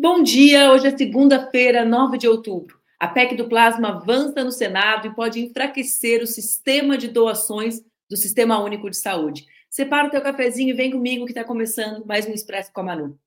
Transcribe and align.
Bom 0.00 0.22
dia, 0.22 0.70
hoje 0.70 0.86
é 0.86 0.96
segunda-feira, 0.96 1.84
9 1.84 2.18
de 2.18 2.28
outubro. 2.28 2.78
A 3.00 3.08
PEC 3.08 3.34
do 3.34 3.48
plasma 3.48 3.88
avança 3.88 4.44
no 4.44 4.52
Senado 4.52 5.08
e 5.08 5.12
pode 5.12 5.40
enfraquecer 5.40 6.22
o 6.22 6.26
sistema 6.26 6.96
de 6.96 7.08
doações 7.08 7.82
do 8.08 8.16
Sistema 8.16 8.62
Único 8.62 8.88
de 8.88 8.96
Saúde. 8.96 9.44
Separa 9.68 10.06
o 10.06 10.10
teu 10.10 10.20
cafezinho 10.20 10.70
e 10.70 10.72
vem 10.72 10.92
comigo 10.92 11.24
que 11.24 11.32
está 11.32 11.42
começando 11.42 12.06
mais 12.06 12.28
um 12.28 12.32
Expresso 12.32 12.72
com 12.72 12.82
a 12.82 12.84
Manu. 12.84 13.18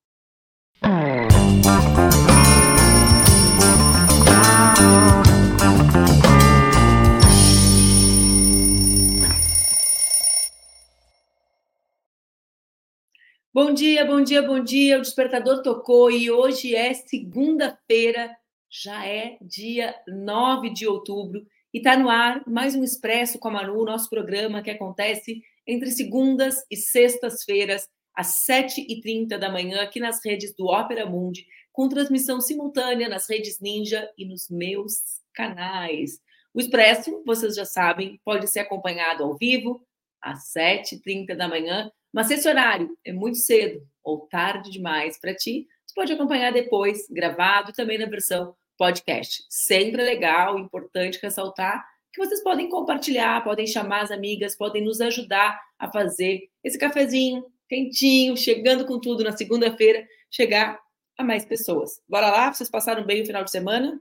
Bom 13.53 13.73
dia, 13.73 14.05
bom 14.05 14.23
dia, 14.23 14.41
bom 14.41 14.63
dia. 14.63 14.97
O 14.97 15.01
despertador 15.01 15.61
tocou 15.61 16.09
e 16.09 16.31
hoje 16.31 16.73
é 16.73 16.93
segunda-feira, 16.93 18.33
já 18.69 19.05
é 19.05 19.37
dia 19.41 19.93
9 20.07 20.69
de 20.69 20.87
outubro 20.87 21.45
e 21.73 21.79
está 21.79 21.97
no 21.97 22.09
ar 22.09 22.41
mais 22.47 22.75
um 22.75 22.83
Expresso 22.83 23.37
com 23.37 23.49
a 23.49 23.51
Manu, 23.51 23.83
nosso 23.83 24.09
programa 24.09 24.61
que 24.61 24.71
acontece 24.71 25.41
entre 25.67 25.91
segundas 25.91 26.65
e 26.71 26.77
sextas-feiras, 26.77 27.89
às 28.15 28.45
7h30 28.49 29.37
da 29.37 29.51
manhã, 29.51 29.81
aqui 29.81 29.99
nas 29.99 30.23
redes 30.23 30.55
do 30.55 30.67
Ópera 30.67 31.05
Mundi, 31.05 31.45
com 31.73 31.89
transmissão 31.89 32.39
simultânea 32.39 33.09
nas 33.09 33.29
redes 33.29 33.59
Ninja 33.59 34.09
e 34.17 34.23
nos 34.23 34.49
meus 34.49 34.93
canais. 35.33 36.21
O 36.53 36.61
Expresso, 36.61 37.21
vocês 37.25 37.55
já 37.55 37.65
sabem, 37.65 38.17
pode 38.23 38.47
ser 38.47 38.61
acompanhado 38.61 39.25
ao 39.25 39.35
vivo, 39.35 39.85
às 40.21 40.51
7h30 40.53 41.35
da 41.35 41.47
manhã, 41.47 41.91
mas 42.13 42.27
se 42.27 42.35
esse 42.35 42.47
horário 42.47 42.89
é 43.05 43.11
muito 43.11 43.37
cedo 43.37 43.81
ou 44.03 44.27
tarde 44.27 44.69
demais 44.69 45.19
para 45.19 45.35
ti, 45.35 45.67
você 45.85 45.95
pode 45.95 46.13
acompanhar 46.13 46.51
depois, 46.51 47.07
gravado, 47.09 47.73
também 47.73 47.97
na 47.97 48.05
versão 48.05 48.55
podcast. 48.77 49.43
Sempre 49.49 50.03
legal, 50.03 50.57
importante 50.59 51.19
ressaltar 51.21 51.83
que 52.13 52.19
vocês 52.23 52.43
podem 52.43 52.69
compartilhar, 52.69 53.43
podem 53.43 53.65
chamar 53.65 54.01
as 54.01 54.11
amigas, 54.11 54.55
podem 54.55 54.83
nos 54.83 54.99
ajudar 54.99 55.59
a 55.79 55.89
fazer 55.89 56.49
esse 56.63 56.77
cafezinho 56.77 57.45
quentinho, 57.69 58.35
chegando 58.35 58.85
com 58.85 58.99
tudo 58.99 59.23
na 59.23 59.35
segunda-feira, 59.35 60.05
chegar 60.29 60.77
a 61.17 61.23
mais 61.23 61.45
pessoas. 61.45 62.01
Bora 62.07 62.29
lá? 62.29 62.53
Vocês 62.53 62.69
passaram 62.69 63.05
bem 63.05 63.21
o 63.21 63.25
final 63.25 63.45
de 63.45 63.51
semana? 63.51 63.97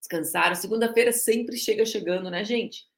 Descansaram? 0.00 0.56
Segunda-feira 0.56 1.12
sempre 1.12 1.56
chega 1.56 1.86
chegando, 1.86 2.28
né, 2.28 2.44
gente? 2.44 2.89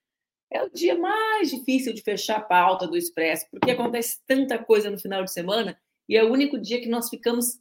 É 0.52 0.62
o 0.62 0.70
dia 0.70 0.96
mais 0.96 1.50
difícil 1.50 1.92
de 1.92 2.02
fechar 2.02 2.36
a 2.36 2.42
pauta 2.42 2.86
do 2.86 2.96
Expresso, 2.96 3.46
porque 3.50 3.70
acontece 3.70 4.20
tanta 4.26 4.58
coisa 4.58 4.90
no 4.90 4.98
final 4.98 5.24
de 5.24 5.32
semana 5.32 5.78
e 6.08 6.16
é 6.16 6.22
o 6.22 6.30
único 6.30 6.58
dia 6.58 6.80
que 6.80 6.88
nós 6.88 7.08
ficamos 7.08 7.58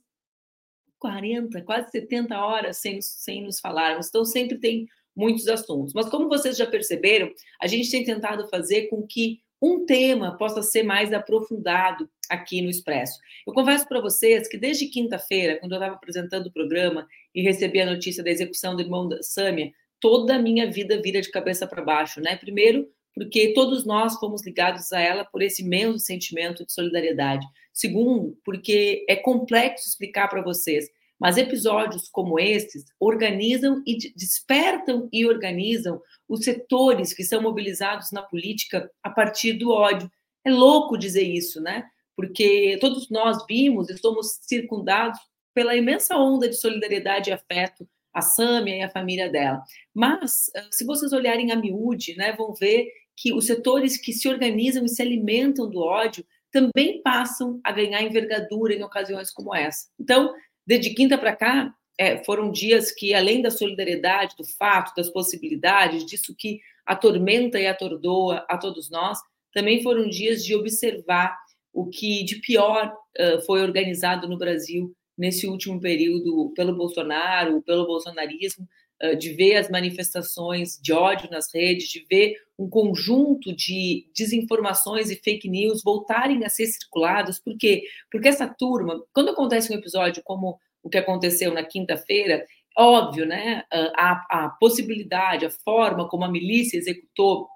40, 1.00 1.62
quase 1.64 1.90
70 1.90 2.38
horas 2.38 2.78
sem, 2.78 3.02
sem 3.02 3.44
nos 3.44 3.60
falarmos. 3.60 4.08
Então, 4.08 4.24
sempre 4.24 4.60
tem 4.60 4.88
muitos 5.16 5.48
assuntos. 5.48 5.94
Mas, 5.94 6.10
como 6.10 6.30
vocês 6.30 6.58
já 6.58 6.68
perceberam, 6.68 7.32
a 7.62 7.68
gente 7.68 7.90
tem 7.90 8.04
tentado 8.04 8.48
fazer 8.50 8.88
com 8.88 9.06
que 9.06 9.40
um 9.62 9.86
tema 9.86 10.38
possa 10.38 10.62
ser 10.62 10.84
mais 10.84 11.14
aprofundado 11.14 12.10
aqui 12.30 12.62
no 12.62 12.70
Expresso. 12.70 13.20
Eu 13.46 13.54
confesso 13.54 13.88
para 13.88 14.02
vocês 14.02 14.48
que 14.48 14.58
desde 14.58 14.88
quinta-feira, 14.88 15.60
quando 15.60 15.74
eu 15.74 15.78
estava 15.78 15.96
apresentando 15.96 16.48
o 16.48 16.52
programa 16.52 17.08
e 17.34 17.42
recebi 17.42 17.80
a 17.80 17.86
notícia 17.86 18.24
da 18.24 18.32
execução 18.32 18.76
do 18.76 18.82
irmão 18.82 19.08
da 19.08 19.22
Sâmia, 19.22 19.72
toda 20.02 20.36
a 20.36 20.40
minha 20.40 20.70
vida 20.70 21.02
vira 21.02 21.22
de 21.22 21.32
cabeça 21.32 21.66
para 21.66 21.82
baixo, 21.82 22.20
né? 22.20 22.36
Primeiro, 22.36 22.90
porque 23.14 23.54
todos 23.54 23.86
nós 23.86 24.16
fomos 24.16 24.46
ligados 24.46 24.92
a 24.92 25.00
ela 25.00 25.24
por 25.24 25.42
esse 25.42 25.62
imenso 25.62 26.00
sentimento 26.00 26.66
de 26.66 26.74
solidariedade. 26.74 27.46
Segundo, 27.72 28.38
porque 28.44 29.06
é 29.08 29.16
complexo 29.16 29.88
explicar 29.88 30.28
para 30.28 30.42
vocês, 30.42 30.90
mas 31.20 31.38
episódios 31.38 32.10
como 32.10 32.40
esses 32.40 32.86
organizam 33.00 33.84
e 33.86 33.98
despertam 34.16 35.08
e 35.14 35.26
organizam 35.26 36.02
os 36.28 36.44
setores 36.44 37.14
que 37.14 37.24
são 37.24 37.42
mobilizados 37.42 38.12
na 38.12 38.24
política 38.24 38.90
a 39.04 39.10
partir 39.10 39.54
do 39.54 39.70
ódio. 39.70 40.12
É 40.44 40.52
louco 40.52 40.98
dizer 40.98 41.24
isso, 41.24 41.62
né? 41.62 41.86
Porque 42.16 42.78
todos 42.82 43.10
nós 43.10 43.46
vimos 43.48 43.90
e 43.90 43.98
somos 43.98 44.40
circundados 44.42 45.20
pela 45.54 45.76
imensa 45.76 46.18
onda 46.18 46.50
de 46.50 46.56
solidariedade 46.56 47.30
e 47.30 47.34
afeto 47.34 47.88
a 48.14 48.22
Sâmia 48.22 48.76
e 48.76 48.82
a 48.82 48.90
família 48.90 49.30
dela. 49.30 49.64
Mas, 49.94 50.52
ah, 50.56 50.68
se 50.72 50.86
vocês 50.86 51.14
olharem 51.14 51.52
a 51.52 51.56
miúde, 51.56 52.16
né, 52.16 52.34
vão 52.34 52.54
ver 52.54 52.90
que 53.16 53.34
os 53.34 53.46
setores 53.46 53.98
que 53.98 54.14
se 54.14 54.28
organizam 54.28 54.84
e 54.86 54.90
se 54.90 55.02
alimentam 55.02 55.70
do 55.70 55.80
ódio 55.80 56.26
também 56.52 57.02
passam 57.02 57.60
a 57.64 57.72
ganhar 57.72 58.02
envergadura 58.02 58.74
em 58.74 58.84
ocasiões 58.84 59.32
como 59.32 59.56
essa. 59.56 59.88
Então, 60.00 60.34
desde 60.66 60.94
quinta 60.94 61.18
para 61.18 61.36
cá, 61.36 61.74
é, 61.98 62.24
foram 62.24 62.52
dias 62.52 62.92
que, 62.92 63.14
além 63.14 63.42
da 63.42 63.52
solidariedade, 63.52 64.36
do 64.38 64.44
fato, 64.44 64.94
das 64.96 65.10
possibilidades, 65.10 66.06
disso 66.06 66.36
que 66.38 66.60
atormenta 66.86 67.60
e 67.60 67.68
atordoa 67.68 68.46
a 68.50 68.58
todos 68.58 68.90
nós, 68.90 69.20
também 69.54 69.84
foram 69.84 70.10
dias 70.10 70.44
de 70.44 70.56
observar 70.56 71.38
o 71.74 71.88
que 71.88 72.24
de 72.24 72.38
pior 72.38 72.94
uh, 73.20 73.42
foi 73.46 73.62
organizado 73.62 74.28
no 74.28 74.38
Brasil 74.38 74.94
nesse 75.18 75.48
último 75.48 75.80
período 75.80 76.52
pelo 76.56 76.76
Bolsonaro, 76.76 77.62
pelo 77.62 77.86
bolsonarismo, 77.86 78.68
de 79.18 79.34
ver 79.34 79.56
as 79.56 79.68
manifestações 79.70 80.80
de 80.80 80.94
ódio 80.94 81.28
nas 81.32 81.52
redes, 81.52 81.90
de 81.90 82.06
ver 82.10 82.36
um 82.58 82.70
conjunto 82.70 83.52
de 83.56 84.08
desinformações 84.16 85.10
e 85.10 85.16
fake 85.16 85.50
news 85.50 85.82
voltarem 85.84 86.46
a 86.46 86.50
ser 86.50 86.68
circulados. 86.68 87.40
Por 87.40 87.58
quê? 87.58 87.84
Porque 88.12 88.28
essa 88.28 88.48
turma, 88.48 89.04
quando 89.12 89.32
acontece 89.32 89.74
um 89.74 89.78
episódio 89.78 90.22
como 90.24 90.60
o 90.84 90.90
que 90.90 91.00
aconteceu 91.00 91.52
na 91.52 91.64
quinta-feira, 91.64 92.46
óbvio, 92.78 93.26
né? 93.26 93.64
A, 93.72 94.46
a 94.46 94.50
possibilidade, 94.60 95.48
a 95.48 95.50
forma 95.50 96.08
como 96.08 96.24
a 96.24 96.32
milícia 96.32 96.78
executou 96.78 97.48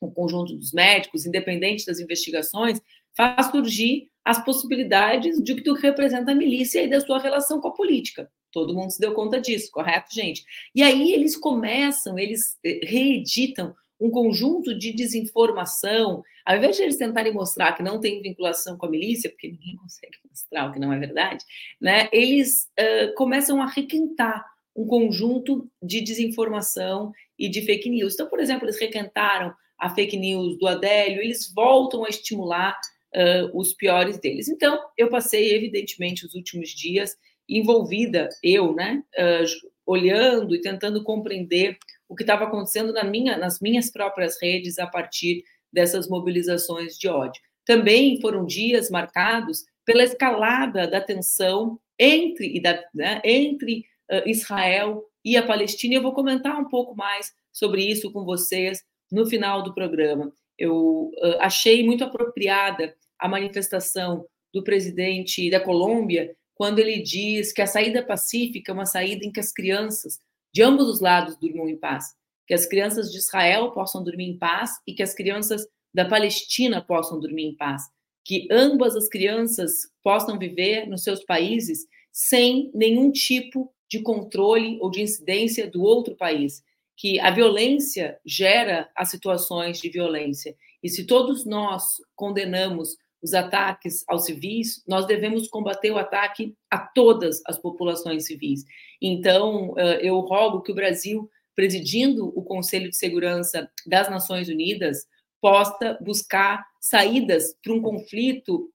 o 0.00 0.10
conjunto 0.10 0.56
dos 0.56 0.72
médicos, 0.72 1.26
independente 1.26 1.84
das 1.84 2.00
investigações, 2.00 2.80
faz 3.14 3.50
surgir 3.50 4.08
as 4.26 4.44
possibilidades 4.44 5.40
de 5.40 5.54
que 5.54 5.72
representa 5.74 6.32
a 6.32 6.34
milícia 6.34 6.82
e 6.82 6.90
da 6.90 7.00
sua 7.00 7.20
relação 7.20 7.60
com 7.60 7.68
a 7.68 7.72
política. 7.72 8.28
Todo 8.50 8.74
mundo 8.74 8.90
se 8.90 8.98
deu 8.98 9.14
conta 9.14 9.40
disso, 9.40 9.70
correto, 9.70 10.12
gente? 10.12 10.44
E 10.74 10.82
aí 10.82 11.12
eles 11.12 11.36
começam, 11.36 12.18
eles 12.18 12.58
eh, 12.64 12.80
reeditam 12.82 13.72
um 14.00 14.10
conjunto 14.10 14.76
de 14.76 14.92
desinformação, 14.92 16.24
ao 16.44 16.56
invés 16.56 16.74
de 16.74 16.82
eles 16.82 16.96
tentarem 16.96 17.32
mostrar 17.32 17.72
que 17.74 17.84
não 17.84 18.00
tem 18.00 18.20
vinculação 18.20 18.76
com 18.76 18.86
a 18.86 18.90
milícia, 18.90 19.30
porque 19.30 19.46
ninguém 19.46 19.76
consegue 19.78 20.18
mostrar 20.28 20.68
o 20.68 20.72
que 20.72 20.80
não 20.80 20.92
é 20.92 20.98
verdade, 20.98 21.44
né? 21.80 22.08
Eles 22.12 22.68
uh, 22.80 23.14
começam 23.14 23.62
a 23.62 23.66
requentar 23.66 24.44
um 24.74 24.88
conjunto 24.88 25.70
de 25.80 26.00
desinformação 26.00 27.12
e 27.38 27.48
de 27.48 27.62
fake 27.62 27.88
news. 27.88 28.14
Então, 28.14 28.28
por 28.28 28.40
exemplo, 28.40 28.66
eles 28.66 28.80
requentaram 28.80 29.54
a 29.78 29.88
fake 29.88 30.16
news 30.16 30.58
do 30.58 30.66
Adélio, 30.66 31.22
eles 31.22 31.52
voltam 31.54 32.04
a 32.04 32.08
estimular 32.08 32.76
uh, 33.16 33.58
os 33.58 33.72
piores 33.72 34.18
deles. 34.18 34.48
Então, 34.48 34.78
eu 34.96 35.08
passei, 35.08 35.54
evidentemente, 35.54 36.26
os 36.26 36.34
últimos 36.34 36.70
dias 36.70 37.16
envolvida, 37.48 38.28
eu, 38.42 38.74
né, 38.74 39.02
uh, 39.18 39.68
olhando 39.86 40.54
e 40.54 40.60
tentando 40.60 41.02
compreender 41.02 41.78
o 42.08 42.14
que 42.14 42.22
estava 42.22 42.44
acontecendo 42.44 42.92
na 42.92 43.04
minha, 43.04 43.36
nas 43.36 43.60
minhas 43.60 43.90
próprias 43.90 44.36
redes 44.40 44.78
a 44.78 44.86
partir 44.86 45.42
dessas 45.72 46.08
mobilizações 46.08 46.98
de 46.98 47.08
ódio. 47.08 47.40
Também 47.64 48.20
foram 48.20 48.44
dias 48.44 48.90
marcados 48.90 49.64
pela 49.84 50.02
escalada 50.02 50.86
da 50.86 51.00
tensão 51.00 51.78
entre, 51.98 52.60
né, 52.94 53.20
entre 53.24 53.84
uh, 54.10 54.28
Israel 54.28 55.04
e 55.24 55.36
a 55.36 55.46
Palestina. 55.46 55.94
Eu 55.94 56.02
vou 56.02 56.12
comentar 56.12 56.58
um 56.60 56.68
pouco 56.68 56.94
mais 56.94 57.32
sobre 57.52 57.82
isso 57.82 58.12
com 58.12 58.24
vocês 58.24 58.84
no 59.10 59.26
final 59.26 59.62
do 59.62 59.74
programa. 59.74 60.32
Eu 60.58 61.10
uh, 61.22 61.38
achei 61.40 61.84
muito 61.84 62.04
apropriada 62.04 62.94
a 63.18 63.28
manifestação 63.28 64.26
do 64.52 64.62
presidente 64.62 65.50
da 65.50 65.60
Colômbia 65.60 66.34
quando 66.56 66.78
ele 66.78 67.02
diz 67.02 67.52
que 67.52 67.60
a 67.60 67.66
saída 67.66 68.02
pacífica 68.02 68.72
é 68.72 68.74
uma 68.74 68.86
saída 68.86 69.24
em 69.24 69.30
que 69.30 69.38
as 69.38 69.52
crianças 69.52 70.18
de 70.52 70.62
ambos 70.62 70.88
os 70.88 71.00
lados 71.00 71.36
durmam 71.36 71.68
em 71.68 71.76
paz, 71.76 72.14
que 72.46 72.54
as 72.54 72.64
crianças 72.64 73.12
de 73.12 73.18
Israel 73.18 73.72
possam 73.72 74.02
dormir 74.02 74.24
em 74.24 74.38
paz 74.38 74.70
e 74.86 74.94
que 74.94 75.02
as 75.02 75.14
crianças 75.14 75.66
da 75.92 76.06
Palestina 76.06 76.80
possam 76.80 77.20
dormir 77.20 77.44
em 77.44 77.54
paz, 77.54 77.82
que 78.24 78.48
ambas 78.50 78.96
as 78.96 79.06
crianças 79.06 79.90
possam 80.02 80.38
viver 80.38 80.86
nos 80.86 81.02
seus 81.04 81.22
países 81.24 81.86
sem 82.10 82.70
nenhum 82.74 83.12
tipo 83.12 83.70
de 83.88 84.00
controle 84.00 84.78
ou 84.80 84.90
de 84.90 85.02
incidência 85.02 85.70
do 85.70 85.82
outro 85.82 86.16
país, 86.16 86.62
que 86.96 87.20
a 87.20 87.30
violência 87.30 88.18
gera 88.24 88.90
as 88.96 89.10
situações 89.10 89.78
de 89.78 89.90
violência. 89.90 90.56
E 90.82 90.88
se 90.88 91.04
todos 91.04 91.44
nós 91.44 91.96
condenamos 92.14 92.96
os 93.26 93.34
ataques 93.34 94.04
aos 94.06 94.24
civis, 94.24 94.84
nós 94.86 95.04
devemos 95.04 95.48
combater 95.48 95.90
o 95.90 95.98
ataque 95.98 96.54
a 96.70 96.78
todas 96.78 97.42
as 97.44 97.58
populações 97.58 98.24
civis. 98.24 98.64
Então, 99.02 99.74
eu 100.00 100.20
rogo 100.20 100.62
que 100.62 100.70
o 100.70 100.74
Brasil, 100.76 101.28
presidindo 101.56 102.28
o 102.38 102.44
Conselho 102.44 102.88
de 102.88 102.96
Segurança 102.96 103.68
das 103.84 104.08
Nações 104.08 104.48
Unidas, 104.48 105.08
possa 105.40 105.98
buscar 106.00 106.64
saídas 106.80 107.52
para 107.60 107.72
um 107.72 107.82
conflito 107.82 108.70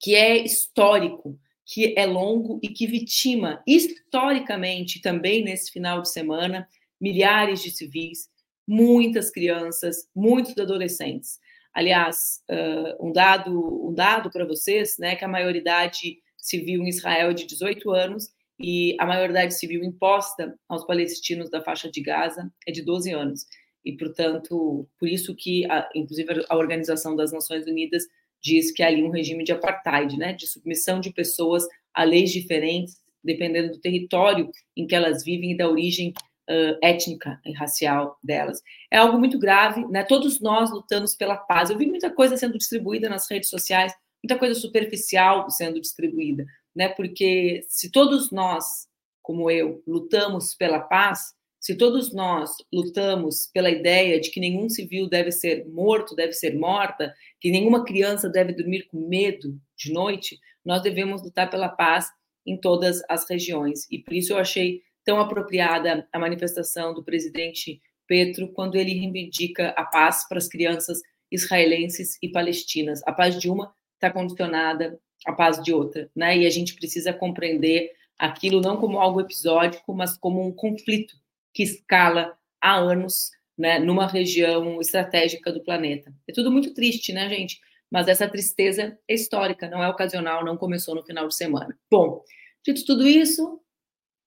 que 0.00 0.14
é 0.14 0.36
histórico, 0.38 1.36
que 1.66 1.92
é 1.98 2.06
longo 2.06 2.60
e 2.62 2.68
que 2.68 2.86
vitima, 2.86 3.60
historicamente, 3.66 5.02
também 5.02 5.42
nesse 5.42 5.72
final 5.72 6.00
de 6.00 6.10
semana, 6.10 6.68
milhares 7.00 7.60
de 7.60 7.72
civis, 7.72 8.28
muitas 8.64 9.30
crianças, 9.30 10.08
muitos 10.14 10.56
adolescentes. 10.56 11.40
Aliás, 11.72 12.42
uh, 12.50 13.06
um 13.06 13.12
dado, 13.12 13.88
um 13.88 13.94
dado 13.94 14.30
para 14.30 14.44
vocês, 14.44 14.96
né, 14.98 15.16
que 15.16 15.24
a 15.24 15.28
maioridade 15.28 16.18
civil 16.36 16.82
em 16.82 16.88
Israel 16.88 17.30
é 17.30 17.34
de 17.34 17.46
18 17.46 17.90
anos 17.90 18.28
e 18.58 18.96
a 18.98 19.06
maioridade 19.06 19.54
civil 19.54 19.82
imposta 19.84 20.54
aos 20.68 20.84
palestinos 20.84 21.48
da 21.48 21.62
faixa 21.62 21.90
de 21.90 22.00
Gaza 22.02 22.52
é 22.66 22.72
de 22.72 22.82
12 22.82 23.12
anos. 23.12 23.46
E, 23.84 23.96
portanto, 23.96 24.86
por 24.98 25.08
isso 25.08 25.34
que, 25.34 25.64
a, 25.70 25.88
inclusive, 25.94 26.44
a 26.48 26.56
Organização 26.56 27.16
das 27.16 27.32
Nações 27.32 27.66
Unidas 27.66 28.04
diz 28.42 28.70
que 28.70 28.82
há 28.82 28.88
ali 28.88 29.02
um 29.02 29.10
regime 29.10 29.44
de 29.44 29.52
apartheid, 29.52 30.16
né, 30.16 30.32
de 30.32 30.46
submissão 30.46 31.00
de 31.00 31.12
pessoas 31.12 31.66
a 31.94 32.04
leis 32.04 32.30
diferentes, 32.30 33.00
dependendo 33.22 33.72
do 33.72 33.80
território 33.80 34.50
em 34.76 34.86
que 34.86 34.94
elas 34.94 35.24
vivem 35.24 35.52
e 35.52 35.56
da 35.56 35.68
origem 35.68 36.12
uh, 36.50 36.78
étnica 36.82 37.40
e 37.46 37.52
racial 37.52 38.18
delas. 38.22 38.60
É 38.90 38.98
algo 38.98 39.18
muito 39.18 39.38
grave, 39.38 39.86
né? 39.86 40.02
Todos 40.02 40.40
nós 40.40 40.70
lutamos 40.70 41.14
pela 41.14 41.36
paz. 41.36 41.70
Eu 41.70 41.78
vi 41.78 41.86
muita 41.86 42.10
coisa 42.10 42.36
sendo 42.36 42.58
distribuída 42.58 43.08
nas 43.08 43.30
redes 43.30 43.48
sociais, 43.48 43.94
muita 44.22 44.38
coisa 44.38 44.58
superficial 44.58 45.48
sendo 45.48 45.80
distribuída, 45.80 46.44
né? 46.74 46.88
Porque 46.88 47.64
se 47.68 47.90
todos 47.90 48.30
nós, 48.30 48.88
como 49.22 49.50
eu, 49.50 49.82
lutamos 49.86 50.54
pela 50.54 50.80
paz, 50.80 51.32
se 51.60 51.76
todos 51.76 52.12
nós 52.12 52.50
lutamos 52.72 53.48
pela 53.52 53.70
ideia 53.70 54.18
de 54.18 54.30
que 54.30 54.40
nenhum 54.40 54.68
civil 54.68 55.08
deve 55.08 55.30
ser 55.30 55.68
morto, 55.68 56.16
deve 56.16 56.32
ser 56.32 56.58
morta, 56.58 57.14
que 57.38 57.50
nenhuma 57.50 57.84
criança 57.84 58.30
deve 58.30 58.54
dormir 58.54 58.86
com 58.88 59.06
medo 59.06 59.60
de 59.76 59.92
noite, 59.92 60.38
nós 60.64 60.82
devemos 60.82 61.22
lutar 61.22 61.50
pela 61.50 61.68
paz 61.68 62.08
em 62.46 62.58
todas 62.58 63.02
as 63.08 63.28
regiões. 63.28 63.86
E 63.90 63.98
por 63.98 64.14
isso 64.14 64.32
eu 64.32 64.38
achei 64.38 64.80
tão 65.10 65.18
apropriada 65.18 66.06
a 66.12 66.18
manifestação 66.20 66.94
do 66.94 67.02
presidente 67.02 67.82
Petro 68.06 68.52
quando 68.52 68.76
ele 68.76 68.94
reivindica 68.94 69.70
a 69.70 69.84
paz 69.84 70.28
para 70.28 70.38
as 70.38 70.46
crianças 70.46 71.00
israelenses 71.32 72.16
e 72.22 72.28
palestinas. 72.28 73.00
A 73.04 73.12
paz 73.12 73.36
de 73.36 73.50
uma 73.50 73.74
está 73.94 74.08
condicionada 74.08 75.00
à 75.26 75.32
paz 75.32 75.60
de 75.60 75.72
outra, 75.72 76.08
né? 76.14 76.38
E 76.38 76.46
a 76.46 76.50
gente 76.50 76.76
precisa 76.76 77.12
compreender 77.12 77.90
aquilo 78.16 78.60
não 78.60 78.76
como 78.76 79.00
algo 79.00 79.20
episódico, 79.20 79.92
mas 79.92 80.16
como 80.16 80.46
um 80.46 80.52
conflito 80.52 81.16
que 81.52 81.64
escala 81.64 82.38
há 82.62 82.76
anos, 82.76 83.32
né, 83.58 83.80
numa 83.80 84.06
região 84.06 84.80
estratégica 84.80 85.52
do 85.52 85.64
planeta. 85.64 86.14
É 86.28 86.32
tudo 86.32 86.52
muito 86.52 86.72
triste, 86.72 87.12
né, 87.12 87.28
gente? 87.28 87.58
Mas 87.90 88.06
essa 88.06 88.28
tristeza 88.28 88.96
é 89.08 89.14
histórica, 89.14 89.68
não 89.68 89.82
é 89.82 89.88
ocasional, 89.88 90.44
não 90.44 90.56
começou 90.56 90.94
no 90.94 91.02
final 91.02 91.26
de 91.26 91.34
semana. 91.34 91.76
Bom, 91.90 92.22
dito 92.64 92.84
tudo 92.84 93.08
isso, 93.08 93.60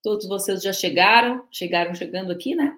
Todos 0.04 0.28
vocês 0.28 0.62
já 0.62 0.74
chegaram, 0.74 1.48
chegaram 1.50 1.96
chegando 1.96 2.32
aqui, 2.32 2.54
né? 2.54 2.78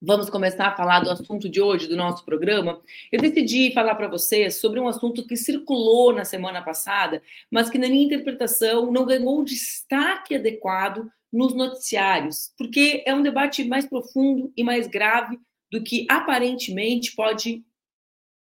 Vamos 0.00 0.28
começar 0.28 0.66
a 0.66 0.76
falar 0.76 1.00
do 1.00 1.10
assunto 1.10 1.48
de 1.48 1.58
hoje 1.58 1.88
do 1.88 1.96
nosso 1.96 2.22
programa. 2.22 2.82
Eu 3.10 3.18
decidi 3.18 3.72
falar 3.72 3.94
para 3.94 4.08
vocês 4.08 4.56
sobre 4.56 4.78
um 4.78 4.86
assunto 4.86 5.26
que 5.26 5.38
circulou 5.38 6.12
na 6.12 6.22
semana 6.24 6.62
passada, 6.62 7.22
mas 7.50 7.70
que 7.70 7.78
na 7.78 7.88
minha 7.88 8.04
interpretação 8.04 8.92
não 8.92 9.06
ganhou 9.06 9.40
o 9.40 9.44
destaque 9.44 10.34
adequado 10.34 11.10
nos 11.32 11.54
noticiários, 11.54 12.52
porque 12.58 13.02
é 13.06 13.14
um 13.14 13.22
debate 13.22 13.64
mais 13.64 13.86
profundo 13.86 14.52
e 14.54 14.62
mais 14.62 14.86
grave 14.86 15.40
do 15.72 15.82
que 15.82 16.06
aparentemente 16.10 17.16
pode 17.16 17.64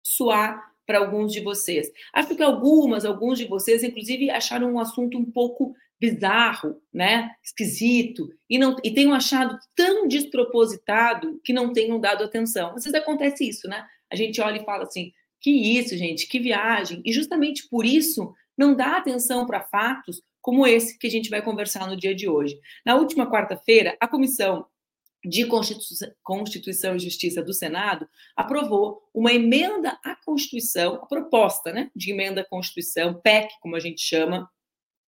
soar 0.03 0.74
para 0.87 0.99
alguns 0.99 1.33
de 1.33 1.41
vocês. 1.41 1.91
Acho 2.13 2.35
que 2.35 2.43
algumas, 2.43 3.05
alguns 3.05 3.39
de 3.39 3.47
vocês, 3.47 3.83
inclusive, 3.83 4.31
acharam 4.31 4.73
um 4.73 4.79
assunto 4.79 5.19
um 5.19 5.25
pouco 5.25 5.75
bizarro, 6.01 6.77
né? 6.93 7.31
Esquisito, 7.43 8.29
e 8.49 8.59
não 8.59 8.77
e 8.85 8.93
tenham 8.93 9.15
achado 9.15 9.59
tão 9.75 10.07
despropositado 10.07 11.41
que 11.45 11.53
não 11.53 11.73
tenham 11.73 11.99
dado 11.99 12.25
atenção. 12.25 12.71
Às 12.71 12.85
vezes 12.85 12.95
acontece 12.95 13.49
isso, 13.49 13.69
né? 13.69 13.87
A 14.11 14.17
gente 14.17 14.41
olha 14.41 14.61
e 14.61 14.65
fala 14.65 14.85
assim: 14.85 15.13
que 15.41 15.51
isso, 15.51 15.97
gente, 15.97 16.27
que 16.27 16.39
viagem. 16.39 17.03
E 17.05 17.13
justamente 17.13 17.69
por 17.69 17.85
isso 17.85 18.33
não 18.57 18.75
dá 18.75 18.97
atenção 18.97 19.47
para 19.47 19.61
fatos 19.61 20.21
como 20.41 20.67
esse 20.67 20.99
que 20.99 21.07
a 21.07 21.11
gente 21.11 21.31
vai 21.31 21.43
conversar 21.43 21.87
no 21.87 21.97
dia 21.97 22.15
de 22.15 22.29
hoje. 22.29 22.59
Na 22.85 22.97
última 22.97 23.31
quarta-feira, 23.31 23.97
a 24.01 24.07
comissão 24.07 24.67
de 25.25 25.47
Constituição 26.23 26.97
e 26.97 27.01
Justiça 27.01 27.43
do 27.43 27.55
Senado 27.55 28.07
aprovou 28.37 29.03
uma 29.15 29.33
emenda 29.33 29.99
à 30.05 30.15
Constituição, 30.15 30.97
a 30.97 31.07
proposta 31.07 31.73
né, 31.73 31.91
de 31.97 32.13
emenda 32.13 32.43
à 32.43 32.45
Constituição, 32.45 33.15
PEC, 33.15 33.55
como 33.61 33.75
a 33.75 33.81
gente 33.81 34.03
chama, 34.03 34.51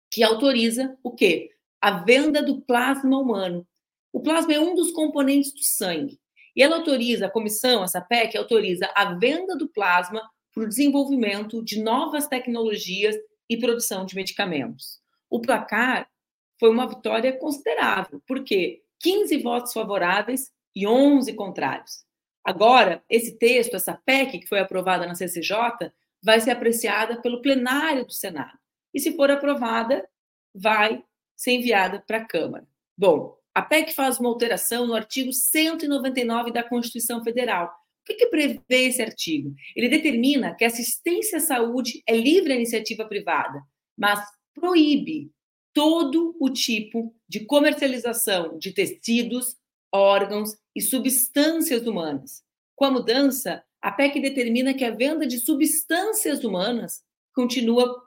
que 0.10 0.24
autoriza 0.24 0.98
o 1.04 1.12
quê? 1.12 1.52
A 1.82 2.04
venda 2.04 2.42
do 2.42 2.62
plasma 2.62 3.18
humano. 3.20 3.68
O 4.14 4.22
plasma 4.22 4.54
é 4.54 4.60
um 4.60 4.74
dos 4.74 4.92
componentes 4.92 5.54
do 5.54 5.64
sangue. 5.64 6.18
E 6.56 6.64
ela 6.64 6.78
autoriza, 6.78 7.26
a 7.26 7.30
comissão, 7.32 7.84
essa 7.84 8.00
PEC, 8.00 8.38
autoriza 8.38 8.90
a 8.96 9.16
venda 9.16 9.58
do 9.58 9.68
plasma 9.68 10.22
para 10.54 10.64
o 10.64 10.70
desenvolvimento 10.70 11.62
de 11.62 11.84
novas 11.84 12.28
tecnologias 12.28 13.14
e 13.50 13.58
produção 13.58 14.06
de 14.06 14.16
medicamentos. 14.16 15.02
O 15.30 15.42
placar 15.42 16.10
foi 16.58 16.70
uma 16.70 16.88
vitória 16.88 17.38
considerável, 17.38 18.22
porque 18.26 18.85
15 19.02 19.38
votos 19.38 19.74
favoráveis 19.74 20.52
e 20.76 20.88
11 20.88 21.34
contrários. 21.34 22.06
Agora, 22.44 23.04
esse 23.10 23.38
texto, 23.38 23.76
essa 23.76 23.94
PEC 24.06 24.40
que 24.40 24.48
foi 24.48 24.60
aprovada 24.60 25.08
na 25.08 25.16
CCJ, 25.16 25.92
vai 26.22 26.40
ser 26.40 26.52
apreciada 26.52 27.22
pelo 27.22 27.42
plenário 27.42 28.06
do 28.06 28.14
Senado. 28.14 28.58
E 28.94 29.00
se 29.00 29.16
for 29.16 29.32
aprovada, 29.32 30.08
vai 30.54 31.04
ser 31.36 31.52
enviada 31.52 32.04
para 32.06 32.18
a 32.18 32.26
Câmara. 32.26 32.68
Bom, 32.98 33.38
a 33.54 33.62
PEC 33.62 33.94
faz 33.94 34.20
uma 34.20 34.30
alteração 34.30 34.86
no 34.86 34.94
artigo 34.94 35.34
199 35.34 36.52
da 36.52 36.64
Constituição 36.64 37.24
Federal. 37.24 37.68
O 37.68 38.06
que, 38.06 38.14
que 38.14 38.28
prevê 38.28 38.88
esse 38.88 39.02
artigo? 39.02 39.54
Ele 39.76 39.90
determina 39.90 40.54
que 40.56 40.64
a 40.64 40.68
assistência 40.68 41.38
à 41.40 41.42
saúde 41.42 42.04
é 42.08 42.16
livre 42.16 42.54
à 42.54 42.56
iniciativa 42.56 43.06
privada, 43.06 43.62
mas 43.98 44.20
proíbe 44.54 45.32
todo 45.76 46.34
o 46.40 46.50
tipo 46.50 47.14
de 47.28 47.42
comercialização 47.42 48.58
de 48.58 48.72
tecidos, 48.72 49.58
órgãos 49.94 50.56
e 50.74 50.82
substâncias 50.82 51.86
humanas. 51.86 52.42
Com 52.78 52.86
a 52.86 52.92
mudança, 52.92 53.62
a 53.82 53.92
PEC 53.92 54.22
determina 54.22 54.74
que 54.74 54.86
a 54.86 54.92
venda 54.92 55.28
de 55.28 55.38
substâncias 55.38 56.46
humanas 56.46 57.04
continua 57.34 58.02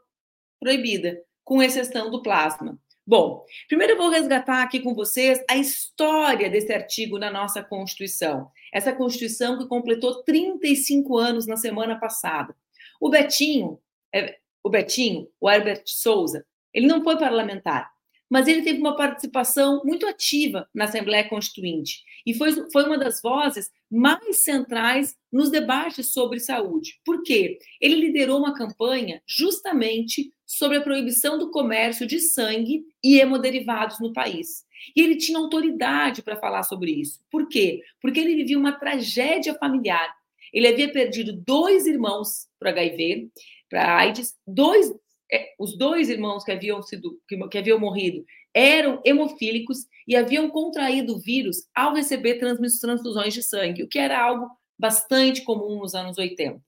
proibida, 0.58 1.22
com 1.44 1.62
exceção 1.62 2.10
do 2.10 2.22
plasma. 2.22 2.80
Bom, 3.06 3.44
primeiro 3.68 3.92
eu 3.92 3.98
vou 3.98 4.08
resgatar 4.08 4.62
aqui 4.62 4.80
com 4.80 4.94
vocês 4.94 5.42
a 5.48 5.56
história 5.56 6.48
desse 6.48 6.72
artigo 6.72 7.18
na 7.18 7.30
nossa 7.30 7.62
Constituição. 7.62 8.50
Essa 8.72 8.94
Constituição 8.94 9.58
que 9.58 9.66
completou 9.66 10.22
35 10.22 11.18
anos 11.18 11.46
na 11.46 11.56
semana 11.56 11.98
passada. 11.98 12.56
O 12.98 13.10
Betinho, 13.10 13.78
é, 14.14 14.38
o 14.64 14.70
Betinho, 14.70 15.28
o 15.38 15.50
Herbert 15.50 15.82
Souza, 15.86 16.46
ele 16.72 16.86
não 16.86 17.02
foi 17.02 17.16
parlamentar, 17.16 17.90
mas 18.30 18.46
ele 18.46 18.62
teve 18.62 18.78
uma 18.78 18.96
participação 18.96 19.82
muito 19.84 20.06
ativa 20.06 20.68
na 20.74 20.84
Assembleia 20.84 21.28
Constituinte 21.28 22.02
e 22.26 22.34
foi, 22.34 22.52
foi 22.70 22.84
uma 22.84 22.98
das 22.98 23.22
vozes 23.22 23.70
mais 23.90 24.42
centrais 24.42 25.16
nos 25.32 25.50
debates 25.50 26.12
sobre 26.12 26.38
saúde. 26.38 27.00
Por 27.04 27.22
quê? 27.22 27.58
Ele 27.80 27.96
liderou 27.96 28.38
uma 28.38 28.54
campanha 28.54 29.22
justamente 29.26 30.30
sobre 30.46 30.78
a 30.78 30.82
proibição 30.82 31.38
do 31.38 31.50
comércio 31.50 32.06
de 32.06 32.20
sangue 32.20 32.84
e 33.02 33.18
hemoderivados 33.18 33.98
no 34.00 34.12
país. 34.12 34.64
E 34.94 35.00
ele 35.00 35.16
tinha 35.16 35.38
autoridade 35.38 36.22
para 36.22 36.36
falar 36.36 36.62
sobre 36.62 36.90
isso. 36.92 37.20
Por 37.30 37.48
quê? 37.48 37.82
Porque 38.00 38.20
ele 38.20 38.36
vivia 38.36 38.58
uma 38.58 38.72
tragédia 38.72 39.54
familiar. 39.54 40.14
Ele 40.52 40.68
havia 40.68 40.90
perdido 40.92 41.32
dois 41.32 41.86
irmãos 41.86 42.46
para 42.58 42.70
HIV, 42.70 43.30
para 43.68 43.96
AIDS, 43.98 44.34
dois 44.46 44.92
é, 45.30 45.54
os 45.58 45.76
dois 45.76 46.08
irmãos 46.08 46.44
que 46.44 46.52
haviam 46.52 46.82
sido 46.82 47.20
que, 47.28 47.36
que 47.48 47.58
haviam 47.58 47.78
morrido 47.78 48.24
eram 48.54 49.00
hemofílicos 49.04 49.86
e 50.06 50.16
haviam 50.16 50.48
contraído 50.48 51.14
o 51.14 51.18
vírus 51.18 51.68
ao 51.74 51.94
receber 51.94 52.38
transfusões 52.38 53.34
de 53.34 53.42
sangue, 53.42 53.82
o 53.82 53.88
que 53.88 53.98
era 53.98 54.20
algo 54.20 54.48
bastante 54.78 55.42
comum 55.42 55.80
nos 55.80 55.94
anos 55.94 56.16
80. 56.16 56.60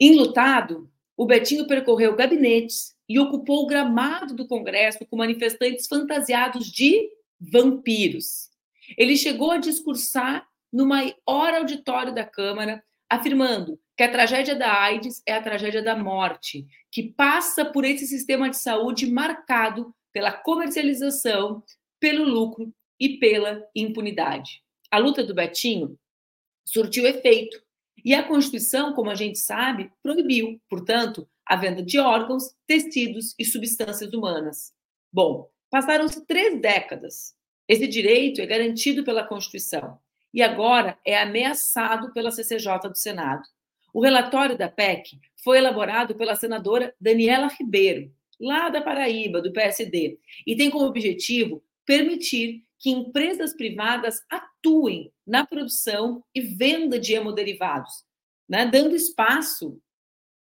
Enlutado, 0.00 0.90
o 1.16 1.26
Betinho 1.26 1.66
percorreu 1.66 2.16
gabinetes 2.16 2.94
e 3.08 3.18
ocupou 3.18 3.64
o 3.64 3.66
gramado 3.66 4.34
do 4.34 4.46
Congresso 4.46 5.04
com 5.06 5.16
manifestantes 5.16 5.86
fantasiados 5.86 6.66
de 6.70 7.08
vampiros. 7.38 8.50
Ele 8.96 9.16
chegou 9.16 9.50
a 9.50 9.58
discursar 9.58 10.46
no 10.72 10.86
maior 10.86 11.54
auditório 11.54 12.14
da 12.14 12.24
Câmara, 12.24 12.82
afirmando 13.08 13.78
que 13.96 14.02
a 14.02 14.10
tragédia 14.10 14.54
da 14.54 14.72
AIDS 14.80 15.22
é 15.26 15.34
a 15.34 15.42
tragédia 15.42 15.82
da 15.82 15.96
morte, 15.96 16.66
que 16.90 17.02
passa 17.02 17.64
por 17.64 17.84
esse 17.84 18.06
sistema 18.06 18.48
de 18.48 18.56
saúde 18.56 19.10
marcado 19.10 19.94
pela 20.12 20.32
comercialização, 20.32 21.62
pelo 22.00 22.24
lucro 22.24 22.72
e 22.98 23.18
pela 23.18 23.66
impunidade. 23.74 24.62
A 24.90 24.98
luta 24.98 25.24
do 25.24 25.34
Betinho 25.34 25.98
surtiu 26.64 27.06
efeito. 27.06 27.62
E 28.04 28.14
a 28.14 28.26
Constituição, 28.26 28.94
como 28.94 29.10
a 29.10 29.14
gente 29.14 29.38
sabe, 29.38 29.92
proibiu, 30.02 30.60
portanto, 30.68 31.28
a 31.46 31.56
venda 31.56 31.82
de 31.82 31.98
órgãos, 31.98 32.54
tecidos 32.66 33.34
e 33.38 33.44
substâncias 33.44 34.12
humanas. 34.12 34.72
Bom, 35.12 35.48
passaram-se 35.70 36.26
três 36.26 36.60
décadas. 36.60 37.34
Esse 37.68 37.86
direito 37.86 38.40
é 38.40 38.46
garantido 38.46 39.04
pela 39.04 39.26
Constituição 39.26 39.98
e 40.34 40.42
agora 40.42 40.98
é 41.04 41.20
ameaçado 41.20 42.12
pela 42.12 42.30
CCJ 42.30 42.88
do 42.88 42.98
Senado. 42.98 43.42
O 43.92 44.00
relatório 44.00 44.56
da 44.56 44.68
PEC 44.68 45.20
foi 45.44 45.58
elaborado 45.58 46.14
pela 46.14 46.34
senadora 46.34 46.94
Daniela 47.00 47.48
Ribeiro, 47.48 48.10
lá 48.40 48.68
da 48.68 48.80
Paraíba, 48.80 49.40
do 49.40 49.52
PSD, 49.52 50.18
e 50.46 50.56
tem 50.56 50.70
como 50.70 50.86
objetivo 50.86 51.62
permitir 51.84 52.64
que 52.78 52.90
empresas 52.90 53.54
privadas 53.54 54.20
atuem 54.28 55.12
na 55.26 55.46
produção 55.46 56.24
e 56.34 56.40
venda 56.40 56.98
de 56.98 57.14
hemoderivados, 57.14 58.04
né, 58.48 58.66
dando 58.66 58.96
espaço 58.96 59.80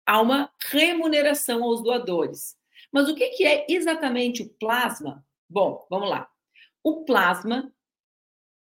a 0.05 0.21
uma 0.21 0.51
remuneração 0.69 1.63
aos 1.63 1.81
doadores. 1.81 2.55
Mas 2.91 3.07
o 3.07 3.15
que 3.15 3.43
é 3.43 3.65
exatamente 3.69 4.41
o 4.41 4.49
plasma? 4.49 5.25
Bom, 5.49 5.85
vamos 5.89 6.09
lá. 6.09 6.27
O 6.83 7.03
plasma 7.03 7.71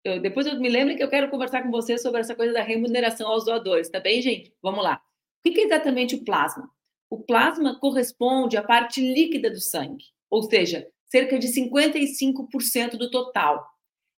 eu, 0.03 0.21
depois 0.21 0.45
eu 0.47 0.59
me 0.59 0.69
lembro 0.69 0.95
que 0.95 1.03
eu 1.03 1.09
quero 1.09 1.29
conversar 1.29 1.63
com 1.63 1.71
você 1.71 1.97
sobre 1.97 2.21
essa 2.21 2.35
coisa 2.35 2.53
da 2.53 2.63
remuneração 2.63 3.27
aos 3.27 3.45
doadores, 3.45 3.89
tá 3.89 3.99
bem, 3.99 4.21
gente? 4.21 4.53
Vamos 4.61 4.83
lá. 4.83 5.01
O 5.45 5.51
que 5.51 5.59
é 5.59 5.63
exatamente 5.63 6.15
o 6.15 6.23
plasma? 6.23 6.69
O 7.09 7.23
plasma 7.23 7.79
corresponde 7.79 8.57
à 8.57 8.63
parte 8.63 9.01
líquida 9.01 9.49
do 9.49 9.59
sangue, 9.59 10.05
ou 10.29 10.43
seja, 10.43 10.87
cerca 11.05 11.39
de 11.39 11.47
55% 11.47 12.97
do 12.97 13.09
total. 13.09 13.65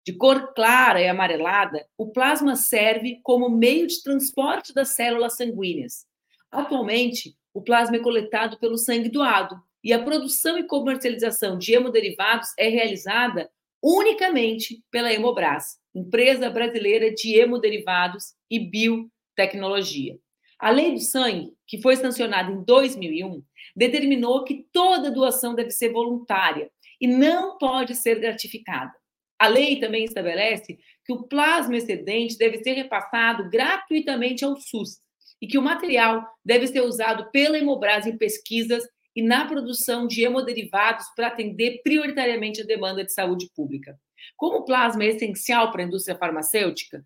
De 0.05 0.13
cor 0.13 0.53
clara 0.53 1.01
e 1.01 1.07
amarelada, 1.07 1.85
o 1.97 2.11
plasma 2.11 2.55
serve 2.55 3.19
como 3.21 3.49
meio 3.49 3.85
de 3.85 4.01
transporte 4.01 4.73
das 4.73 4.89
células 4.89 5.35
sanguíneas. 5.35 6.05
Atualmente, 6.51 7.35
o 7.53 7.61
plasma 7.61 7.97
é 7.97 7.99
coletado 7.99 8.57
pelo 8.57 8.77
sangue 8.77 9.09
doado 9.09 9.61
e 9.83 9.93
a 9.93 10.03
produção 10.03 10.57
e 10.57 10.67
comercialização 10.67 11.57
de 11.57 11.73
hemoderivados 11.73 12.49
é 12.57 12.69
realizada 12.69 13.49
unicamente 13.83 14.83
pela 14.91 15.13
Hemobras, 15.13 15.77
empresa 15.93 16.49
brasileira 16.49 17.13
de 17.13 17.35
hemoderivados 17.35 18.33
e 18.49 18.59
biotecnologia. 18.59 20.17
A 20.59 20.69
Lei 20.69 20.93
do 20.93 20.99
Sangue, 20.99 21.53
que 21.65 21.81
foi 21.81 21.95
sancionada 21.95 22.51
em 22.51 22.63
2001, 22.63 23.41
determinou 23.75 24.43
que 24.43 24.65
toda 24.73 25.11
doação 25.11 25.55
deve 25.55 25.71
ser 25.71 25.89
voluntária 25.89 26.69
e 26.99 27.07
não 27.07 27.57
pode 27.57 27.95
ser 27.95 28.19
gratificada. 28.19 28.93
A 29.39 29.47
lei 29.47 29.79
também 29.79 30.03
estabelece 30.03 30.77
que 31.05 31.13
o 31.13 31.23
plasma 31.23 31.77
excedente 31.77 32.37
deve 32.37 32.61
ser 32.61 32.73
repassado 32.73 33.49
gratuitamente 33.49 34.43
ao 34.43 34.57
SUS 34.57 34.99
e 35.41 35.47
que 35.47 35.57
o 35.57 35.61
material 35.61 36.27
deve 36.43 36.67
ser 36.67 36.81
usado 36.81 37.31
pela 37.31 37.57
Hemobras 37.57 38.05
em 38.05 38.17
pesquisas 38.17 38.83
e 39.19 39.21
na 39.21 39.45
produção 39.45 40.07
de 40.07 40.23
hemoderivados 40.23 41.07
para 41.13 41.27
atender 41.27 41.81
prioritariamente 41.83 42.61
a 42.61 42.65
demanda 42.65 43.03
de 43.03 43.11
saúde 43.11 43.49
pública. 43.53 43.99
Como 44.37 44.59
o 44.59 44.63
plasma 44.63 45.03
é 45.03 45.07
essencial 45.07 45.73
para 45.73 45.83
a 45.83 45.85
indústria 45.85 46.17
farmacêutica, 46.17 47.03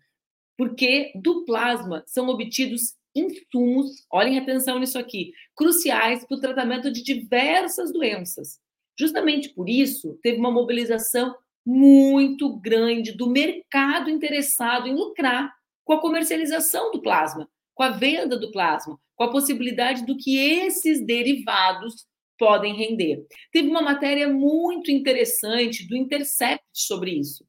porque 0.56 1.10
do 1.16 1.44
plasma 1.44 2.04
são 2.06 2.28
obtidos 2.28 2.94
insumos, 3.16 4.06
olhem 4.12 4.38
atenção 4.38 4.78
nisso 4.78 4.96
aqui, 4.96 5.32
cruciais 5.56 6.24
para 6.24 6.36
o 6.36 6.40
tratamento 6.40 6.88
de 6.88 7.02
diversas 7.02 7.92
doenças. 7.92 8.60
Justamente 8.96 9.48
por 9.48 9.68
isso, 9.68 10.16
teve 10.22 10.38
uma 10.38 10.52
mobilização 10.52 11.34
muito 11.66 12.56
grande 12.60 13.10
do 13.10 13.28
mercado 13.28 14.08
interessado 14.08 14.86
em 14.86 14.94
lucrar 14.94 15.52
com 15.84 15.94
a 15.94 16.00
comercialização 16.00 16.92
do 16.92 17.02
plasma, 17.02 17.50
com 17.74 17.82
a 17.82 17.90
venda 17.90 18.38
do 18.38 18.52
plasma, 18.52 19.00
com 19.16 19.24
a 19.24 19.30
possibilidade 19.30 20.04
do 20.04 20.16
que 20.16 20.36
esses 20.36 21.04
derivados 21.04 22.06
podem 22.38 22.74
render. 22.74 23.24
Teve 23.52 23.68
uma 23.68 23.82
matéria 23.82 24.28
muito 24.28 24.90
interessante 24.90 25.86
do 25.86 25.96
Intercept 25.96 26.64
sobre 26.72 27.12
isso. 27.12 27.46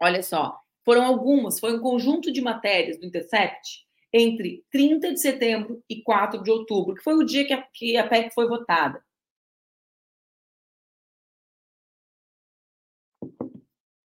Olha 0.00 0.22
só, 0.22 0.58
foram 0.84 1.04
algumas, 1.04 1.60
foi 1.60 1.76
um 1.76 1.80
conjunto 1.80 2.32
de 2.32 2.40
matérias 2.40 2.98
do 2.98 3.06
Intercept 3.06 3.86
entre 4.12 4.64
30 4.70 5.12
de 5.12 5.20
setembro 5.20 5.82
e 5.88 6.02
4 6.02 6.42
de 6.42 6.50
outubro, 6.50 6.94
que 6.94 7.02
foi 7.02 7.14
o 7.14 7.24
dia 7.24 7.46
que 7.46 7.52
a, 7.52 7.62
que 7.62 7.96
a 7.96 8.08
PEC 8.08 8.32
foi 8.32 8.48
votada. 8.48 9.02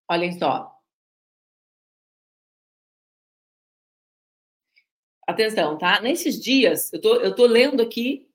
Olhem 0.08 0.38
só. 0.38 0.73
Atenção, 5.26 5.78
tá? 5.78 6.00
Nesses 6.00 6.40
dias, 6.40 6.92
eu 6.92 7.00
tô, 7.00 7.16
eu 7.16 7.34
tô 7.34 7.46
lendo 7.46 7.82
aqui 7.82 8.28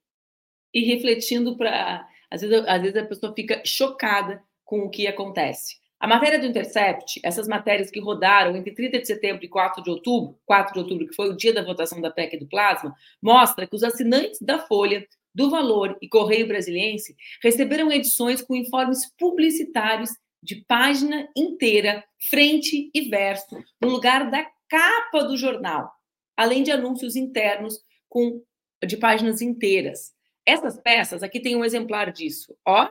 e 0.73 0.85
refletindo 0.85 1.55
para. 1.57 2.07
Às 2.31 2.41
vezes, 2.41 2.65
às 2.67 2.81
vezes 2.81 2.97
a 2.97 3.05
pessoa 3.05 3.33
fica 3.33 3.61
chocada 3.65 4.43
com 4.63 4.81
o 4.81 4.89
que 4.89 5.07
acontece. 5.07 5.77
A 5.99 6.07
matéria 6.07 6.39
do 6.39 6.45
Intercept, 6.45 7.19
essas 7.23 7.47
matérias 7.47 7.91
que 7.91 7.99
rodaram 7.99 8.55
entre 8.55 8.73
30 8.73 8.99
de 8.99 9.05
setembro 9.05 9.43
e 9.43 9.49
4 9.49 9.83
de 9.83 9.89
outubro, 9.89 10.39
4 10.45 10.73
de 10.73 10.79
outubro, 10.79 11.07
que 11.07 11.15
foi 11.15 11.29
o 11.29 11.35
dia 11.35 11.53
da 11.53 11.63
votação 11.63 11.99
da 11.99 12.09
PEC 12.09 12.37
do 12.37 12.47
plasma, 12.47 12.95
mostra 13.21 13.67
que 13.67 13.75
os 13.75 13.83
assinantes 13.83 14.39
da 14.41 14.59
Folha, 14.59 15.05
do 15.35 15.49
Valor 15.49 15.97
e 16.01 16.07
Correio 16.07 16.47
Brasiliense 16.47 17.15
receberam 17.43 17.91
edições 17.91 18.41
com 18.41 18.55
informes 18.55 19.13
publicitários 19.17 20.09
de 20.41 20.63
página 20.67 21.27
inteira, 21.35 22.03
frente 22.29 22.89
e 22.93 23.01
verso, 23.09 23.57
no 23.81 23.89
lugar 23.89 24.31
da 24.31 24.45
capa 24.69 25.23
do 25.23 25.35
jornal, 25.35 25.91
além 26.39 26.63
de 26.63 26.71
anúncios 26.71 27.17
internos 27.17 27.83
com 28.07 28.41
de 28.87 28.95
páginas 28.95 29.41
inteiras. 29.41 30.15
Essas 30.45 30.79
peças, 30.79 31.21
aqui 31.21 31.37
tem 31.37 31.53
um 31.53 31.65
exemplar 31.65 32.13
disso, 32.13 32.57
ó. 32.65 32.89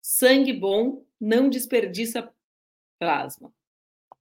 Sangue 0.00 0.52
bom 0.52 1.04
não 1.20 1.50
desperdiça 1.50 2.32
plasma. 3.00 3.52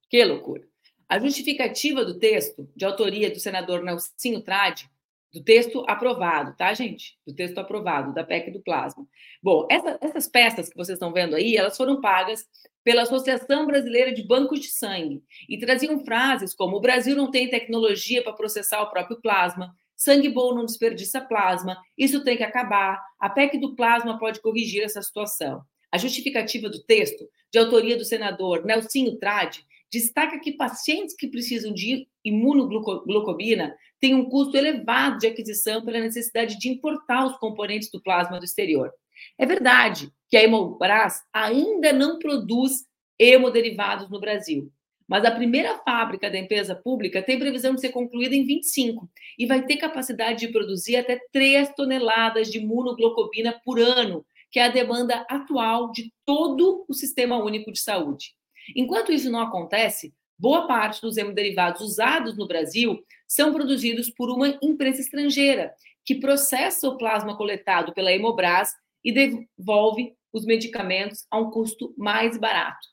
Que 0.09 0.25
loucura. 0.25 0.67
A 1.07 1.19
justificativa 1.19 2.03
do 2.03 2.17
texto, 2.17 2.67
de 2.75 2.83
autoria 2.83 3.29
do 3.29 3.39
senador 3.39 3.83
Nelsinho 3.83 4.41
Trade, 4.41 4.89
do 5.33 5.43
texto 5.43 5.83
aprovado, 5.87 6.55
tá, 6.55 6.71
gente? 6.73 7.17
Do 7.25 7.33
texto 7.33 7.57
aprovado, 7.57 8.13
da 8.13 8.23
PEC 8.23 8.51
do 8.51 8.61
plasma. 8.61 9.03
Bom, 9.41 9.67
essa, 9.69 9.97
essas 9.99 10.27
peças 10.27 10.69
que 10.69 10.77
vocês 10.77 10.95
estão 10.95 11.11
vendo 11.11 11.35
aí, 11.35 11.57
elas 11.57 11.75
foram 11.75 11.99
pagas 11.99 12.45
pela 12.83 13.01
Associação 13.01 13.65
Brasileira 13.65 14.13
de 14.13 14.21
Bancos 14.21 14.59
de 14.59 14.67
Sangue 14.67 15.23
e 15.49 15.57
traziam 15.57 16.05
frases 16.05 16.53
como: 16.53 16.77
o 16.77 16.81
Brasil 16.81 17.15
não 17.15 17.31
tem 17.31 17.49
tecnologia 17.49 18.23
para 18.23 18.33
processar 18.33 18.83
o 18.83 18.91
próprio 18.91 19.19
plasma, 19.19 19.73
sangue 19.95 20.29
bom 20.29 20.53
não 20.53 20.65
desperdiça 20.65 21.19
plasma, 21.19 21.77
isso 21.97 22.23
tem 22.23 22.37
que 22.37 22.43
acabar, 22.43 23.01
a 23.19 23.27
PEC 23.27 23.57
do 23.57 23.75
plasma 23.75 24.19
pode 24.19 24.39
corrigir 24.39 24.83
essa 24.83 25.01
situação. 25.01 25.63
A 25.91 25.97
justificativa 25.97 26.69
do 26.69 26.83
texto, 26.83 27.27
de 27.51 27.57
autoria 27.57 27.97
do 27.97 28.05
senador 28.05 28.65
Nelsinho 28.65 29.17
Trade, 29.17 29.65
destaca 29.93 30.39
que 30.39 30.53
pacientes 30.53 31.15
que 31.15 31.27
precisam 31.27 31.71
de 31.71 32.07
imunoglobina 32.25 33.75
têm 33.99 34.15
um 34.15 34.27
custo 34.27 34.57
elevado 34.57 35.19
de 35.19 35.27
aquisição 35.27 35.85
pela 35.85 35.99
necessidade 35.99 36.57
de 36.57 36.67
importar 36.67 37.27
os 37.27 37.37
componentes 37.37 37.91
do 37.91 38.01
plasma 38.01 38.39
do 38.39 38.45
exterior. 38.45 38.91
É 39.37 39.45
verdade 39.45 40.11
que 40.27 40.35
a 40.35 40.43
Hemobras 40.43 41.21
ainda 41.31 41.93
não 41.93 42.17
produz 42.17 42.87
hemoderivados 43.19 44.09
no 44.09 44.19
Brasil, 44.19 44.71
mas 45.07 45.23
a 45.25 45.31
primeira 45.31 45.77
fábrica 45.85 46.27
da 46.27 46.39
empresa 46.39 46.75
pública 46.75 47.21
tem 47.21 47.37
previsão 47.37 47.75
de 47.75 47.81
ser 47.81 47.89
concluída 47.89 48.33
em 48.33 48.47
25 48.47 49.07
e 49.37 49.45
vai 49.45 49.63
ter 49.63 49.77
capacidade 49.77 50.39
de 50.39 50.51
produzir 50.51 50.95
até 50.95 51.19
3 51.31 51.71
toneladas 51.75 52.51
de 52.51 52.57
imunoglobina 52.57 53.61
por 53.63 53.79
ano, 53.79 54.25
que 54.49 54.59
é 54.59 54.65
a 54.65 54.69
demanda 54.69 55.23
atual 55.29 55.91
de 55.91 56.11
todo 56.25 56.83
o 56.89 56.93
Sistema 56.95 57.37
Único 57.37 57.71
de 57.71 57.79
Saúde. 57.79 58.33
Enquanto 58.75 59.11
isso 59.11 59.29
não 59.29 59.39
acontece, 59.39 60.13
boa 60.37 60.67
parte 60.67 61.01
dos 61.01 61.17
hemoderivados 61.17 61.81
usados 61.81 62.37
no 62.37 62.47
Brasil 62.47 63.03
são 63.27 63.53
produzidos 63.53 64.09
por 64.09 64.29
uma 64.29 64.57
empresa 64.61 65.01
estrangeira, 65.01 65.73
que 66.05 66.15
processa 66.15 66.87
o 66.87 66.97
plasma 66.97 67.37
coletado 67.37 67.93
pela 67.93 68.11
Hemobras 68.11 68.73
e 69.03 69.11
devolve 69.11 70.15
os 70.31 70.45
medicamentos 70.45 71.25
a 71.29 71.39
um 71.39 71.49
custo 71.49 71.93
mais 71.97 72.37
barato. 72.37 72.87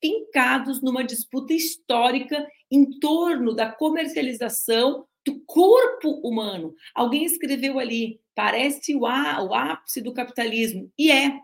fincados 0.00 0.80
numa 0.80 1.02
disputa 1.02 1.52
histórica 1.52 2.46
em 2.70 2.88
torno 3.00 3.52
da 3.52 3.72
comercialização 3.72 5.04
do 5.26 5.40
corpo 5.44 6.10
humano. 6.22 6.72
Alguém 6.94 7.24
escreveu 7.24 7.80
ali, 7.80 8.20
parece 8.36 8.94
o, 8.94 9.00
o 9.00 9.54
ápice 9.54 10.00
do 10.00 10.14
capitalismo. 10.14 10.92
E 10.96 11.10
é, 11.10 11.40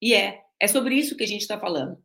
e 0.00 0.14
é. 0.14 0.44
É 0.60 0.68
sobre 0.68 0.94
isso 0.94 1.16
que 1.16 1.24
a 1.24 1.26
gente 1.26 1.40
está 1.40 1.58
falando. 1.58 1.98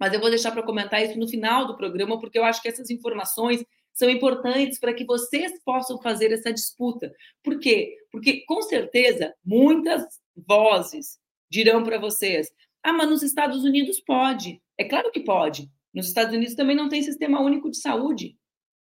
Mas 0.00 0.12
eu 0.12 0.18
vou 0.18 0.28
deixar 0.28 0.50
para 0.50 0.64
comentar 0.64 1.00
isso 1.00 1.16
no 1.16 1.28
final 1.28 1.64
do 1.68 1.76
programa, 1.76 2.18
porque 2.18 2.36
eu 2.36 2.44
acho 2.44 2.60
que 2.60 2.68
essas 2.68 2.90
informações 2.90 3.64
são 3.92 4.10
importantes 4.10 4.80
para 4.80 4.92
que 4.92 5.04
vocês 5.04 5.62
possam 5.64 6.02
fazer 6.02 6.32
essa 6.32 6.52
disputa. 6.52 7.14
Por 7.40 7.60
quê? 7.60 7.96
Porque, 8.10 8.44
com 8.46 8.60
certeza, 8.62 9.32
muitas 9.44 10.02
vozes 10.36 11.18
dirão 11.48 11.84
para 11.84 11.98
vocês: 11.98 12.50
ah, 12.84 12.92
mas 12.92 13.08
nos 13.08 13.22
Estados 13.22 13.64
Unidos 13.64 13.98
pode. 13.98 14.62
É 14.78 14.84
claro 14.84 15.10
que 15.10 15.20
pode. 15.20 15.70
Nos 15.92 16.06
Estados 16.06 16.34
Unidos 16.34 16.54
também 16.54 16.76
não 16.76 16.88
tem 16.88 17.02
sistema 17.02 17.40
único 17.40 17.70
de 17.70 17.78
saúde, 17.78 18.36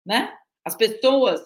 né? 0.06 0.34
As 0.64 0.78
pessoas 0.78 1.42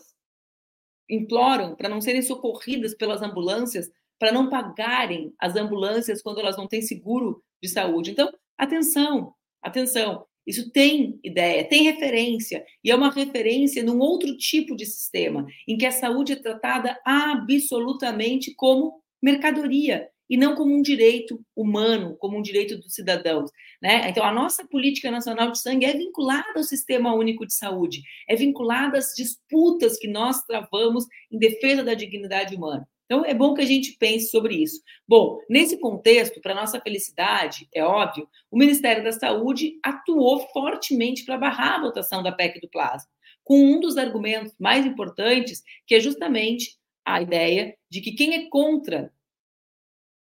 imploram 1.10 1.76
para 1.76 1.90
não 1.90 2.00
serem 2.00 2.22
socorridas 2.22 2.94
pelas 2.94 3.24
ambulâncias, 3.24 3.90
para 4.20 4.32
não 4.32 4.50
pagarem 4.50 5.34
as 5.40 5.56
ambulâncias 5.56 6.22
quando 6.22 6.40
elas 6.40 6.56
não 6.56 6.68
têm 6.68 6.84
seguro 6.84 7.44
de 7.62 7.68
saúde. 7.68 8.12
Então, 8.12 8.32
atenção, 8.58 9.34
atenção. 9.62 10.26
Isso 10.46 10.72
tem 10.72 11.20
ideia, 11.24 11.68
tem 11.68 11.84
referência, 11.84 12.64
e 12.84 12.92
é 12.92 12.96
uma 12.96 13.10
referência 13.10 13.84
num 13.84 13.98
outro 13.98 14.38
tipo 14.38 14.76
de 14.76 14.86
sistema, 14.86 15.48
em 15.68 15.76
que 15.76 15.88
a 15.88 15.92
saúde 15.92 16.34
é 16.34 16.36
tratada 16.36 17.00
absolutamente 17.04 18.54
como 18.54 19.02
mercadoria 19.20 20.08
e 20.30 20.38
não 20.38 20.56
como 20.56 20.74
um 20.74 20.82
direito 20.82 21.40
humano, 21.56 22.16
como 22.18 22.38
um 22.38 22.42
direito 22.42 22.78
dos 22.78 22.94
cidadãos. 22.94 23.50
Né? 23.82 24.10
Então, 24.10 24.24
a 24.24 24.32
nossa 24.32 24.66
política 24.68 25.12
nacional 25.12 25.52
de 25.52 25.60
sangue 25.60 25.86
é 25.86 25.94
vinculada 25.94 26.54
ao 26.56 26.64
Sistema 26.64 27.14
Único 27.14 27.46
de 27.46 27.54
Saúde, 27.54 28.02
é 28.28 28.36
vinculada 28.36 28.98
às 28.98 29.14
disputas 29.16 29.98
que 29.98 30.08
nós 30.08 30.42
travamos 30.44 31.06
em 31.32 31.38
defesa 31.38 31.84
da 31.84 31.94
dignidade 31.94 32.56
humana. 32.56 32.88
Então, 33.06 33.24
é 33.24 33.36
bom 33.36 33.54
que 33.54 33.62
a 33.62 33.66
gente 33.66 33.96
pense 34.00 34.32
sobre 34.32 34.56
isso. 34.56 34.82
Bom, 35.08 35.40
nesse 35.48 35.80
contexto, 35.80 36.42
para 36.42 36.56
nossa 36.56 36.82
felicidade, 36.82 37.68
é 37.74 37.84
óbvio, 37.84 38.28
o 38.50 38.58
Ministério 38.58 39.04
da 39.04 39.12
Saúde 39.12 39.80
atuou 39.84 40.40
fortemente 40.52 41.24
para 41.24 41.38
barrar 41.38 41.76
a 41.76 41.82
votação 41.82 42.24
da 42.24 42.32
PEC 42.32 42.60
do 42.60 42.70
plasma, 42.70 43.08
com 43.44 43.60
um 43.64 43.80
dos 43.80 43.96
argumentos 43.96 44.56
mais 44.60 44.88
importantes, 44.88 45.62
que 45.86 45.94
é 45.94 46.00
justamente 46.00 46.80
a 47.06 47.22
ideia 47.22 47.76
de 47.92 48.02
que 48.02 48.14
quem 48.14 48.34
é 48.34 48.50
contra 48.50 49.14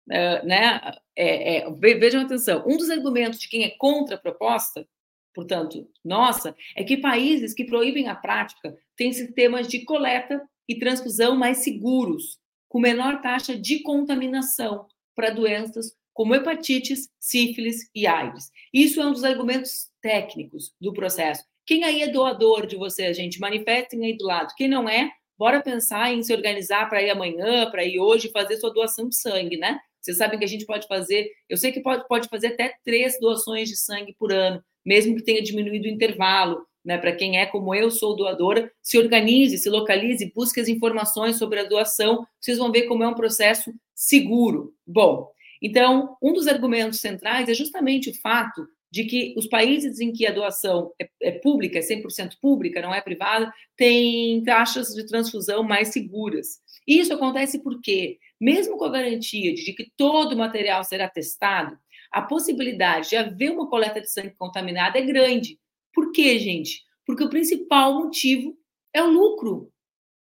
né, 0.08 0.82
é, 1.16 1.58
é, 1.58 1.72
vejam 1.72 2.22
atenção, 2.22 2.64
um 2.68 2.78
dos 2.78 2.90
argumentos 2.90 3.40
de 3.40 3.50
quem 3.50 3.64
é 3.64 3.70
contra 3.72 4.16
a 4.16 4.20
proposta, 4.20 4.88
portanto, 5.34 5.88
nossa, 6.04 6.56
é 6.76 6.84
que 6.84 6.98
países 6.98 7.54
que 7.54 7.66
proíbem 7.66 8.08
a 8.08 8.16
prática 8.16 8.78
têm 8.96 9.12
sistemas 9.12 9.68
de 9.68 9.84
coleta 9.84 10.42
e 10.68 10.78
transfusão 10.78 11.36
mais 11.36 11.60
seguros, 11.60 12.40
com 12.70 12.80
menor 12.80 13.22
taxa 13.22 13.58
de 13.58 13.80
contaminação 13.80 14.88
para 15.16 15.30
doenças 15.30 15.96
como 16.14 16.34
hepatites, 16.34 17.10
sífilis 17.20 17.90
e 17.94 18.08
AIDS. 18.08 18.50
Isso 18.74 19.02
é 19.02 19.06
um 19.06 19.12
dos 19.12 19.26
argumentos 19.26 19.90
técnicos 20.02 20.74
do 20.80 20.94
processo. 20.94 21.44
Quem 21.66 21.84
aí 21.84 22.02
é 22.02 22.08
doador 22.08 22.66
de 22.66 22.78
você, 22.78 23.14
gente? 23.14 23.40
Manifestem 23.40 24.06
aí 24.06 24.16
do 24.16 24.26
lado. 24.26 24.54
Quem 24.56 24.68
não 24.70 24.88
é, 24.88 25.12
bora 25.38 25.62
pensar 25.62 26.14
em 26.14 26.24
se 26.24 26.34
organizar 26.34 26.88
para 26.88 27.02
ir 27.02 27.10
amanhã, 27.10 27.70
para 27.70 27.84
ir 27.84 28.00
hoje, 28.00 28.32
fazer 28.32 28.56
sua 28.58 28.74
doação 28.74 29.10
de 29.10 29.18
sangue, 29.18 29.58
né? 29.58 29.78
Vocês 30.06 30.18
sabem 30.18 30.38
que 30.38 30.46
a 30.46 30.48
gente 30.48 30.68
pode 30.68 30.88
fazer, 30.88 31.32
eu 31.50 31.58
sei 31.58 31.72
que 31.72 31.80
pode, 31.80 32.08
pode 32.08 32.30
fazer 32.30 32.48
até 32.48 32.76
três 32.84 33.20
doações 33.20 33.68
de 33.68 33.76
sangue 33.76 34.16
por 34.20 34.32
ano, 34.32 34.64
mesmo 34.86 35.16
que 35.16 35.24
tenha 35.24 35.42
diminuído 35.42 35.86
o 35.86 35.92
intervalo. 35.92 36.64
Né, 36.86 37.00
para 37.00 37.16
quem 37.16 37.40
é 37.40 37.48
como 37.48 37.74
eu 37.74 37.90
sou 37.90 38.16
doadora, 38.16 38.72
se 38.80 39.00
organize, 39.00 39.58
se 39.58 39.68
localize, 39.72 40.32
busque 40.36 40.60
as 40.60 40.68
informações 40.68 41.36
sobre 41.36 41.60
a 41.60 41.64
doação, 41.64 42.24
vocês 42.40 42.60
vão 42.60 42.72
ver 42.72 42.84
como 42.84 43.04
é 43.04 43.08
um 43.08 43.16
processo 43.16 43.74
seguro. 43.96 44.72
Bom, 44.86 45.28
então, 45.60 46.16
um 46.22 46.32
dos 46.32 46.46
argumentos 46.46 47.00
centrais 47.00 47.50
é 47.50 47.56
justamente 47.56 48.12
o 48.12 48.14
fato 48.14 48.68
de 48.92 49.04
que 49.06 49.34
os 49.36 49.48
países 49.48 50.00
em 50.00 50.14
que 50.14 50.28
a 50.28 50.32
doação 50.32 50.92
é, 51.02 51.10
é 51.24 51.32
pública, 51.32 51.80
é 51.80 51.82
100% 51.82 52.34
pública, 52.40 52.84
não 52.84 52.94
é 52.94 53.02
privada, 53.02 53.52
têm 53.76 54.44
taxas 54.44 54.90
de 54.90 55.08
transfusão 55.08 55.64
mais 55.64 55.88
seguras. 55.88 56.60
Isso 56.88 57.14
acontece 57.14 57.64
porque 57.64 58.20
mesmo 58.40 58.78
com 58.78 58.86
a 58.86 58.92
garantia 58.92 59.54
de 59.54 59.74
que 59.74 59.92
todo 59.96 60.34
o 60.34 60.38
material 60.38 60.84
será 60.84 61.10
testado, 61.10 61.78
a 62.12 62.22
possibilidade 62.22 63.10
de 63.10 63.16
haver 63.16 63.52
uma 63.52 63.70
coleta 63.70 64.00
de 64.00 64.10
sangue 64.10 64.36
contaminada 64.38 64.98
é 64.98 65.02
grande. 65.02 65.60
Por 65.94 66.12
quê, 66.12 66.38
gente? 66.40 66.84
Porque 67.06 67.24
o 67.24 67.30
principal 67.30 67.94
motivo 67.94 68.58
é 68.94 69.04
o 69.04 69.10
lucro. 69.10 69.72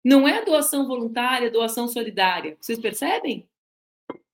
Não 0.04 0.28
é 0.28 0.40
a 0.40 0.44
doação 0.44 0.88
voluntária, 0.88 1.48
a 1.48 1.52
doação 1.52 1.88
solidária. 1.88 2.58
Vocês 2.60 2.80
percebem? 2.80 3.48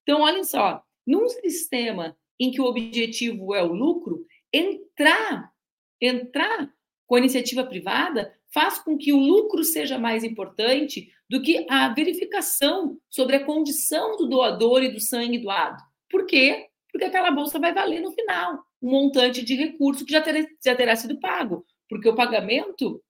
Então, 0.04 0.22
olhem 0.22 0.44
só, 0.44 0.84
num 1.06 1.28
sistema 1.30 2.16
em 2.40 2.52
que 2.52 2.62
o 2.62 2.66
objetivo 2.66 3.56
é 3.56 3.64
o 3.64 3.74
lucro, 3.74 4.26
entrar, 4.54 5.52
entrar 6.00 6.72
com 7.08 7.16
a 7.16 7.20
iniciativa 7.20 7.64
privada 7.64 8.34
faz 8.56 8.80
com 8.80 8.98
que 8.98 9.12
o 9.12 9.20
lucro 9.20 9.66
seja 9.66 10.00
mais 10.00 10.24
importante 10.24 11.12
do 11.30 11.42
que 11.42 11.66
a 11.70 11.90
verificação 11.90 12.98
sobre 13.10 13.36
a 13.36 13.44
condição 13.44 14.16
do 14.16 14.30
doador 14.30 14.82
e 14.82 14.94
do 14.94 15.00
sangue 15.02 15.38
doado. 15.38 15.84
Por 16.10 16.26
quê? 16.26 16.68
Porque 16.90 17.04
aquela 17.04 17.32
bolsa 17.32 17.60
vai 17.60 17.74
valer 17.74 18.00
no 18.00 18.14
final 18.14 18.64
um 18.82 18.92
montante 18.92 19.44
de 19.44 19.56
recurso 19.56 20.06
que 20.06 20.14
já 20.14 20.22
terá, 20.22 20.40
já 20.64 20.74
terá 20.74 20.96
sido 20.96 21.20
pago, 21.20 21.66
porque 21.90 22.08
o 22.08 22.16
pagamento 22.16 23.04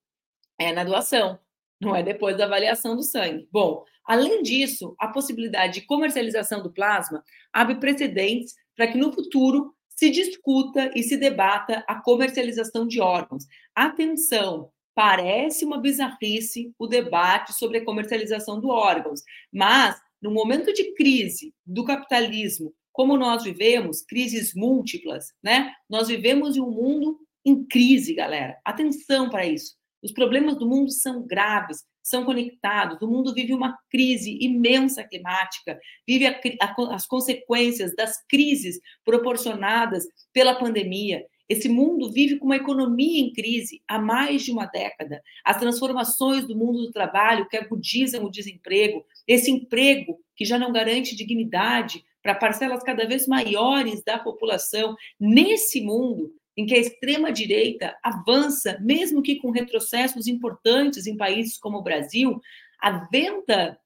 é 0.58 0.74
na 0.74 0.84
doação, 0.84 1.38
não 1.80 1.96
é 1.96 2.02
depois 2.02 2.36
da 2.36 2.46
avaliação 2.46 2.96
do 2.96 3.04
sangue. 3.04 3.48
Bom, 3.52 3.84
além 4.04 4.42
disso, 4.42 4.96
a 4.98 5.10
possibilidade 5.10 5.82
de 5.82 5.86
comercialização 5.86 6.64
do 6.64 6.74
plasma 6.74 7.24
abre 7.54 7.76
precedentes 7.76 8.56
para 8.76 8.88
que 8.88 8.98
no 8.98 9.14
futuro 9.14 9.76
se 9.90 10.10
discuta 10.10 10.92
e 10.96 11.04
se 11.04 11.18
debata 11.18 11.84
a 11.88 12.02
comercialização 12.02 12.88
de 12.88 13.00
órgãos. 13.00 13.46
Atenção, 13.76 14.72
Parece 14.96 15.66
uma 15.66 15.78
bizarrice 15.78 16.74
o 16.80 16.88
debate 16.88 17.54
sobre 17.54 17.80
a 17.80 17.86
comercialização 17.86 18.60
de 18.60 18.68
órgãos, 18.68 19.22
mas 19.52 20.00
no 20.22 20.32
momento 20.32 20.74
de 20.74 20.94
crise 20.96 21.54
do 21.66 21.84
capitalismo, 21.84 22.74
como 22.92 23.18
nós 23.18 23.44
vivemos, 23.44 24.02
crises 24.02 24.56
múltiplas, 24.56 25.34
né? 25.44 25.74
Nós 25.90 26.08
vivemos 26.08 26.56
em 26.56 26.62
um 26.62 26.72
mundo 26.72 27.20
em 27.46 27.64
crise, 27.66 28.14
galera. 28.14 28.58
Atenção 28.64 29.30
para 29.30 29.46
isso. 29.46 29.76
Os 30.02 30.12
problemas 30.14 30.58
do 30.58 30.68
mundo 30.68 30.92
são 30.92 31.26
graves, 31.26 31.84
são 32.02 32.24
conectados. 32.24 33.02
O 33.02 33.08
mundo 33.08 33.34
vive 33.34 33.54
uma 33.54 33.78
crise 33.90 34.38
imensa 34.40 35.04
climática, 35.04 35.78
vive 36.08 36.26
a, 36.26 36.40
a, 36.62 36.96
as 36.96 37.06
consequências 37.06 37.94
das 37.96 38.24
crises 38.30 38.80
proporcionadas 39.04 40.06
pela 40.32 40.56
pandemia. 40.56 41.26
Esse 41.48 41.70
mundo 41.70 42.12
vive 42.12 42.38
com 42.38 42.46
uma 42.46 42.56
economia 42.56 43.22
em 43.22 43.32
crise 43.32 43.82
há 43.88 44.00
mais 44.00 44.44
de 44.44 44.52
uma 44.52 44.66
década. 44.66 45.22
As 45.44 45.58
transformações 45.58 46.46
do 46.48 46.58
mundo 46.58 46.84
do 46.84 46.92
trabalho 46.92 47.48
que 47.48 47.58
agudizam 47.58 48.24
o 48.24 48.32
desemprego, 48.32 49.06
esse 49.28 49.52
emprego 49.52 50.20
que 50.36 50.46
já 50.46 50.58
não 50.58 50.72
garante 50.72 51.16
dignidade 51.16 52.04
para 52.24 52.34
parcelas 52.34 52.82
cada 52.84 53.08
vez 53.08 53.28
maiores 53.28 54.04
da 54.04 54.18
população, 54.18 54.96
nesse 55.20 55.82
mundo 55.82 56.34
em 56.58 56.66
que 56.66 56.74
a 56.74 56.80
extrema-direita 56.80 57.96
avança, 58.02 58.80
mesmo 58.82 59.22
que 59.22 59.36
com 59.36 59.52
retrocessos 59.52 60.26
importantes 60.26 61.06
em 61.06 61.18
países 61.18 61.58
como 61.58 61.78
o 61.78 61.84
Brasil, 61.84 62.42
a 62.82 63.08
venda 63.12 63.78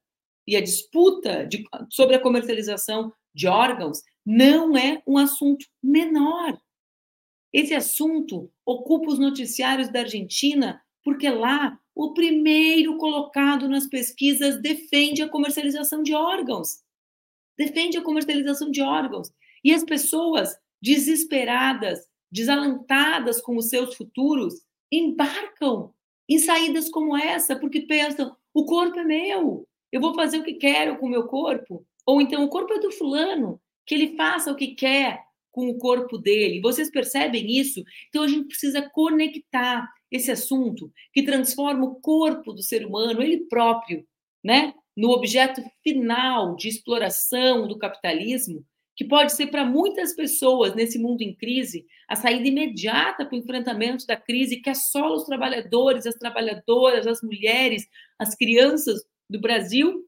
e 0.47 0.55
a 0.55 0.61
disputa 0.61 1.45
de, 1.45 1.63
sobre 1.89 2.15
a 2.15 2.19
comercialização 2.19 3.11
de 3.33 3.47
órgãos 3.47 4.01
não 4.25 4.77
é 4.77 5.01
um 5.05 5.17
assunto 5.17 5.65
menor. 5.81 6.57
Esse 7.51 7.73
assunto 7.73 8.51
ocupa 8.65 9.09
os 9.09 9.19
noticiários 9.19 9.89
da 9.89 10.01
Argentina 10.01 10.81
porque 11.03 11.29
lá 11.29 11.79
o 11.95 12.13
primeiro 12.13 12.97
colocado 12.97 13.67
nas 13.67 13.87
pesquisas 13.87 14.61
defende 14.61 15.21
a 15.21 15.29
comercialização 15.29 16.03
de 16.03 16.13
órgãos. 16.13 16.83
Defende 17.57 17.97
a 17.97 18.01
comercialização 18.01 18.71
de 18.71 18.81
órgãos. 18.81 19.31
E 19.63 19.73
as 19.73 19.83
pessoas 19.83 20.57
desesperadas, 20.81 21.99
desalentadas 22.31 23.41
com 23.41 23.57
os 23.57 23.69
seus 23.69 23.95
futuros, 23.95 24.53
embarcam 24.91 25.93
em 26.27 26.37
saídas 26.39 26.89
como 26.89 27.17
essa, 27.17 27.55
porque 27.55 27.81
pensam: 27.81 28.35
o 28.53 28.65
corpo 28.65 28.99
é 28.99 29.03
meu, 29.03 29.67
eu 29.91 29.99
vou 29.99 30.13
fazer 30.13 30.37
o 30.37 30.43
que 30.43 30.53
quero 30.53 30.97
com 30.97 31.07
o 31.07 31.09
meu 31.09 31.27
corpo. 31.27 31.85
Ou 32.05 32.21
então, 32.21 32.43
o 32.43 32.49
corpo 32.49 32.73
é 32.73 32.79
do 32.79 32.91
fulano, 32.91 33.59
que 33.85 33.95
ele 33.95 34.15
faça 34.15 34.51
o 34.51 34.55
que 34.55 34.75
quer 34.75 35.25
com 35.59 35.69
o 35.69 35.77
corpo 35.77 36.17
dele. 36.17 36.61
Vocês 36.61 36.89
percebem 36.89 37.59
isso? 37.59 37.83
Então, 38.07 38.23
a 38.23 38.27
gente 38.29 38.47
precisa 38.47 38.89
conectar 38.89 39.85
esse 40.09 40.31
assunto 40.31 40.89
que 41.13 41.23
transforma 41.23 41.85
o 41.85 41.95
corpo 41.95 42.53
do 42.53 42.63
ser 42.63 42.85
humano, 42.85 43.21
ele 43.21 43.45
próprio, 43.47 44.07
né, 44.41 44.73
no 44.95 45.09
objeto 45.09 45.61
final 45.83 46.55
de 46.55 46.69
exploração 46.69 47.67
do 47.67 47.77
capitalismo, 47.77 48.65
que 48.95 49.03
pode 49.03 49.33
ser 49.33 49.47
para 49.47 49.65
muitas 49.65 50.13
pessoas 50.13 50.73
nesse 50.75 50.97
mundo 50.97 51.21
em 51.21 51.35
crise 51.35 51.85
a 52.07 52.15
saída 52.15 52.47
imediata 52.47 53.25
para 53.25 53.35
o 53.35 53.39
enfrentamento 53.39 54.05
da 54.05 54.15
crise 54.15 54.61
que 54.61 54.69
assola 54.69 55.15
os 55.15 55.25
trabalhadores, 55.25 56.05
as 56.05 56.15
trabalhadoras, 56.15 57.05
as 57.05 57.21
mulheres, 57.21 57.85
as 58.17 58.33
crianças 58.33 59.01
do 59.29 59.39
Brasil 59.39 60.05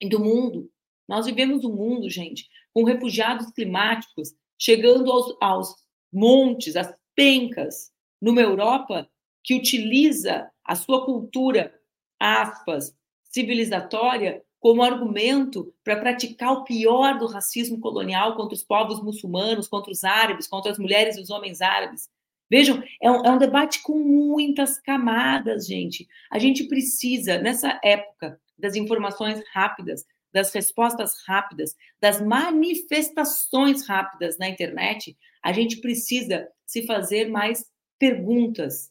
e 0.00 0.08
do 0.08 0.20
mundo. 0.20 0.70
Nós 1.08 1.26
vivemos 1.26 1.64
um 1.64 1.74
mundo, 1.74 2.08
gente, 2.08 2.46
com 2.72 2.84
refugiados 2.84 3.50
climáticos 3.50 4.32
chegando 4.60 5.10
aos, 5.10 5.36
aos 5.40 5.74
montes, 6.12 6.76
às 6.76 6.94
pencas, 7.16 7.90
numa 8.20 8.40
Europa 8.40 9.08
que 9.42 9.54
utiliza 9.54 10.50
a 10.64 10.76
sua 10.76 11.04
cultura, 11.04 11.74
aspas, 12.18 12.94
civilizatória 13.24 14.42
como 14.58 14.82
argumento 14.82 15.72
para 15.82 15.98
praticar 15.98 16.52
o 16.52 16.64
pior 16.64 17.18
do 17.18 17.26
racismo 17.26 17.80
colonial 17.80 18.36
contra 18.36 18.54
os 18.54 18.62
povos 18.62 19.02
muçulmanos, 19.02 19.66
contra 19.66 19.90
os 19.90 20.04
árabes, 20.04 20.46
contra 20.46 20.70
as 20.70 20.78
mulheres 20.78 21.16
e 21.16 21.20
os 21.20 21.30
homens 21.30 21.62
árabes. 21.62 22.10
Vejam, 22.50 22.82
é 23.00 23.10
um, 23.10 23.24
é 23.24 23.30
um, 23.30 23.38
debate 23.38 23.80
com 23.80 23.98
muitas 23.98 24.78
camadas, 24.78 25.66
gente. 25.66 26.06
A 26.30 26.38
gente 26.38 26.64
precisa, 26.64 27.38
nessa 27.38 27.80
época 27.82 28.38
das 28.58 28.76
informações 28.76 29.42
rápidas, 29.52 30.04
das 30.32 30.52
respostas 30.52 31.14
rápidas, 31.26 31.76
das 32.00 32.20
manifestações 32.20 33.86
rápidas 33.86 34.38
na 34.38 34.48
internet, 34.48 35.16
a 35.42 35.52
gente 35.52 35.80
precisa 35.80 36.48
se 36.66 36.86
fazer 36.86 37.28
mais 37.28 37.64
perguntas, 37.98 38.90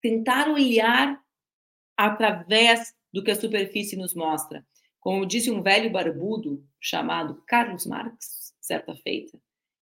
tentar 0.00 0.48
olhar 0.48 1.20
através 1.96 2.94
do 3.12 3.22
que 3.22 3.30
a 3.30 3.36
superfície 3.36 3.96
nos 3.96 4.14
mostra. 4.14 4.64
Como 5.00 5.26
disse 5.26 5.50
um 5.50 5.62
velho 5.62 5.90
barbudo 5.90 6.64
chamado 6.80 7.42
Carlos 7.46 7.86
Marx, 7.86 8.54
certa 8.60 8.94
feita, 8.96 9.38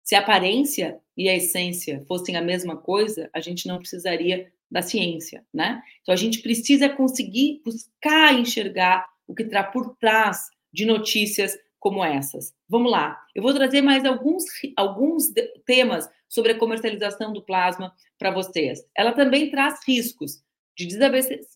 se 0.03 0.15
a 0.15 0.19
aparência 0.19 0.99
e 1.15 1.29
a 1.29 1.35
essência 1.35 2.03
fossem 2.07 2.35
a 2.35 2.41
mesma 2.41 2.75
coisa, 2.75 3.29
a 3.33 3.39
gente 3.39 3.67
não 3.67 3.79
precisaria 3.79 4.51
da 4.69 4.81
ciência, 4.81 5.45
né? 5.53 5.81
Então 6.01 6.13
a 6.13 6.17
gente 6.17 6.41
precisa 6.41 6.89
conseguir 6.89 7.61
buscar 7.63 8.33
enxergar 8.37 9.07
o 9.25 9.33
que 9.33 9.43
está 9.43 9.63
por 9.63 9.95
trás 9.97 10.49
de 10.73 10.85
notícias 10.85 11.57
como 11.79 12.03
essas. 12.03 12.53
Vamos 12.67 12.91
lá, 12.91 13.19
eu 13.35 13.43
vou 13.43 13.53
trazer 13.53 13.81
mais 13.81 14.05
alguns, 14.05 14.45
alguns 14.75 15.31
temas 15.65 16.09
sobre 16.29 16.53
a 16.53 16.57
comercialização 16.57 17.31
do 17.31 17.43
plasma 17.43 17.93
para 18.17 18.31
vocês. 18.31 18.79
Ela 18.95 19.11
também 19.11 19.51
traz 19.51 19.79
riscos 19.85 20.41
de 20.75 20.87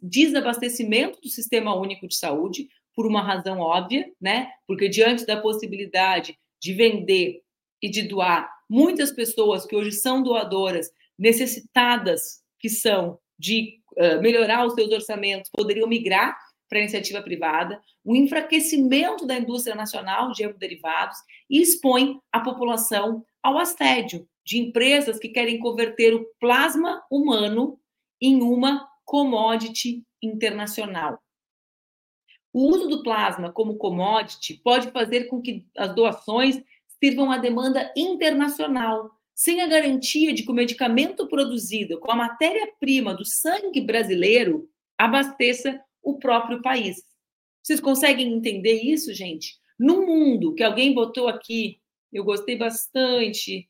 desabastecimento 0.01 1.19
do 1.21 1.29
Sistema 1.29 1.75
Único 1.75 2.07
de 2.07 2.15
Saúde, 2.15 2.67
por 2.97 3.05
uma 3.05 3.21
razão 3.21 3.59
óbvia, 3.59 4.11
né? 4.19 4.49
Porque 4.65 4.89
diante 4.89 5.23
da 5.23 5.39
possibilidade 5.39 6.35
de 6.59 6.73
vender 6.73 7.43
e 7.79 7.87
de 7.87 8.01
doar, 8.01 8.51
muitas 8.67 9.11
pessoas 9.11 9.67
que 9.67 9.75
hoje 9.75 9.91
são 9.91 10.23
doadoras, 10.23 10.89
necessitadas 11.17 12.41
que 12.59 12.69
são 12.69 13.19
de 13.37 13.79
uh, 13.91 14.19
melhorar 14.19 14.65
os 14.65 14.73
seus 14.73 14.91
orçamentos, 14.91 15.51
poderiam 15.51 15.87
migrar 15.87 16.35
para 16.67 16.79
a 16.79 16.81
iniciativa 16.81 17.21
privada, 17.21 17.81
o 18.03 18.15
enfraquecimento 18.15 19.25
da 19.25 19.37
indústria 19.37 19.75
nacional 19.75 20.31
de 20.31 20.43
hemoderivados 20.43 21.17
e 21.49 21.61
expõe 21.61 22.19
a 22.31 22.39
população 22.39 23.23
ao 23.41 23.57
assédio 23.57 24.27
de 24.45 24.59
empresas 24.59 25.19
que 25.19 25.29
querem 25.29 25.59
converter 25.59 26.13
o 26.13 26.25
plasma 26.39 27.03
humano 27.11 27.79
em 28.21 28.41
uma 28.41 28.87
commodity 29.05 30.03
internacional. 30.21 31.21
O 32.53 32.69
uso 32.69 32.87
do 32.87 33.03
plasma 33.03 33.51
como 33.51 33.77
commodity 33.77 34.55
pode 34.63 34.89
fazer 34.91 35.25
com 35.25 35.41
que 35.41 35.65
as 35.77 35.93
doações 35.93 36.61
sirvam 36.99 37.31
à 37.31 37.37
demanda 37.37 37.93
internacional, 37.95 39.11
sem 39.35 39.61
a 39.61 39.67
garantia 39.67 40.33
de 40.33 40.43
que 40.43 40.51
o 40.51 40.55
medicamento 40.55 41.27
produzido 41.27 41.99
com 41.99 42.11
a 42.11 42.15
matéria-prima 42.15 43.13
do 43.13 43.23
sangue 43.23 43.81
brasileiro 43.81 44.67
abasteça 44.97 45.79
o 46.07 46.17
próprio 46.17 46.61
país. 46.61 47.03
Vocês 47.61 47.81
conseguem 47.81 48.33
entender 48.33 48.81
isso, 48.81 49.13
gente? 49.13 49.57
No 49.77 50.05
mundo 50.05 50.55
que 50.55 50.63
alguém 50.63 50.93
botou 50.93 51.27
aqui, 51.27 51.81
eu 52.13 52.23
gostei 52.23 52.57
bastante. 52.57 53.69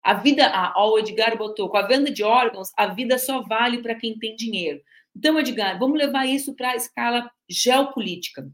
A 0.00 0.14
vida, 0.14 0.46
a, 0.46 0.80
o 0.86 0.98
Edgar 1.00 1.36
botou, 1.36 1.68
com 1.68 1.76
a 1.76 1.86
venda 1.86 2.08
de 2.08 2.22
órgãos, 2.22 2.70
a 2.76 2.86
vida 2.86 3.18
só 3.18 3.42
vale 3.42 3.82
para 3.82 3.96
quem 3.96 4.16
tem 4.16 4.36
dinheiro. 4.36 4.80
Então, 5.14 5.38
Edgar, 5.40 5.76
vamos 5.76 5.98
levar 5.98 6.24
isso 6.24 6.54
para 6.54 6.70
a 6.70 6.76
escala 6.76 7.28
geopolítica. 7.48 8.48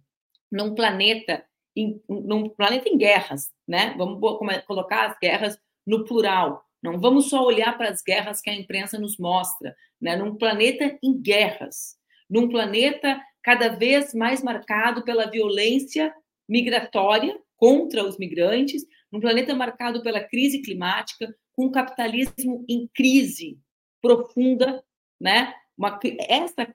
Num 0.50 0.74
planeta, 0.74 1.44
em, 1.76 2.02
num 2.08 2.48
planeta 2.48 2.88
em 2.88 2.96
guerras, 2.96 3.52
né? 3.66 3.94
Vamos 3.98 4.18
colocar 4.66 5.10
as 5.10 5.18
guerras 5.18 5.58
no 5.86 6.06
plural. 6.06 6.64
Não 6.82 6.98
vamos 6.98 7.28
só 7.28 7.44
olhar 7.44 7.76
para 7.76 7.90
as 7.90 8.02
guerras 8.02 8.40
que 8.40 8.48
a 8.48 8.54
imprensa 8.54 8.98
nos 8.98 9.18
mostra, 9.18 9.76
né? 10.00 10.16
Num 10.16 10.34
planeta 10.34 10.98
em 11.02 11.20
guerras 11.20 11.97
num 12.28 12.48
planeta 12.48 13.20
cada 13.42 13.68
vez 13.68 14.12
mais 14.12 14.42
marcado 14.42 15.02
pela 15.04 15.30
violência 15.30 16.14
migratória 16.48 17.38
contra 17.56 18.04
os 18.04 18.18
migrantes, 18.18 18.84
num 19.10 19.20
planeta 19.20 19.54
marcado 19.54 20.02
pela 20.02 20.22
crise 20.22 20.62
climática, 20.62 21.34
com 21.52 21.66
um 21.66 21.70
capitalismo 21.70 22.64
em 22.68 22.88
crise 22.94 23.58
profunda, 24.00 24.82
né? 25.20 25.54
Uma, 25.76 25.98
essa, 26.28 26.66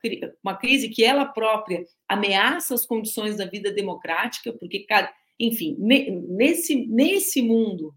uma 0.43 0.55
crise 0.55 0.89
que 0.89 1.03
ela 1.03 1.25
própria 1.25 1.85
ameaça 2.07 2.73
as 2.73 2.85
condições 2.85 3.37
da 3.37 3.45
vida 3.45 3.71
democrática, 3.71 4.53
porque, 4.53 4.85
enfim, 5.39 5.75
nesse, 5.77 6.87
nesse 6.87 7.41
mundo 7.41 7.93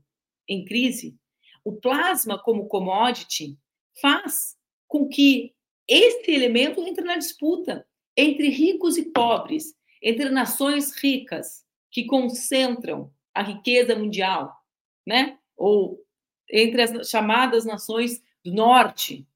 em 0.48 0.64
crise, 0.64 1.16
o 1.64 1.72
plasma 1.72 2.40
como 2.40 2.68
commodity 2.68 3.56
faz 4.00 4.56
com 4.88 5.08
que 5.08 5.55
esse 5.88 6.30
elemento 6.30 6.82
entra 6.82 7.04
na 7.04 7.16
disputa 7.16 7.86
entre 8.16 8.48
ricos 8.48 8.96
e 8.96 9.10
pobres, 9.10 9.74
entre 10.02 10.28
nações 10.30 10.92
ricas 10.96 11.64
que 11.90 12.04
concentram 12.04 13.12
a 13.34 13.42
riqueza 13.42 13.94
mundial, 13.94 14.52
né? 15.06 15.38
Ou 15.56 16.02
entre 16.50 16.82
as 16.82 17.08
chamadas 17.08 17.64
nações 17.64 18.22
do 18.44 18.52
norte, 18.52 19.26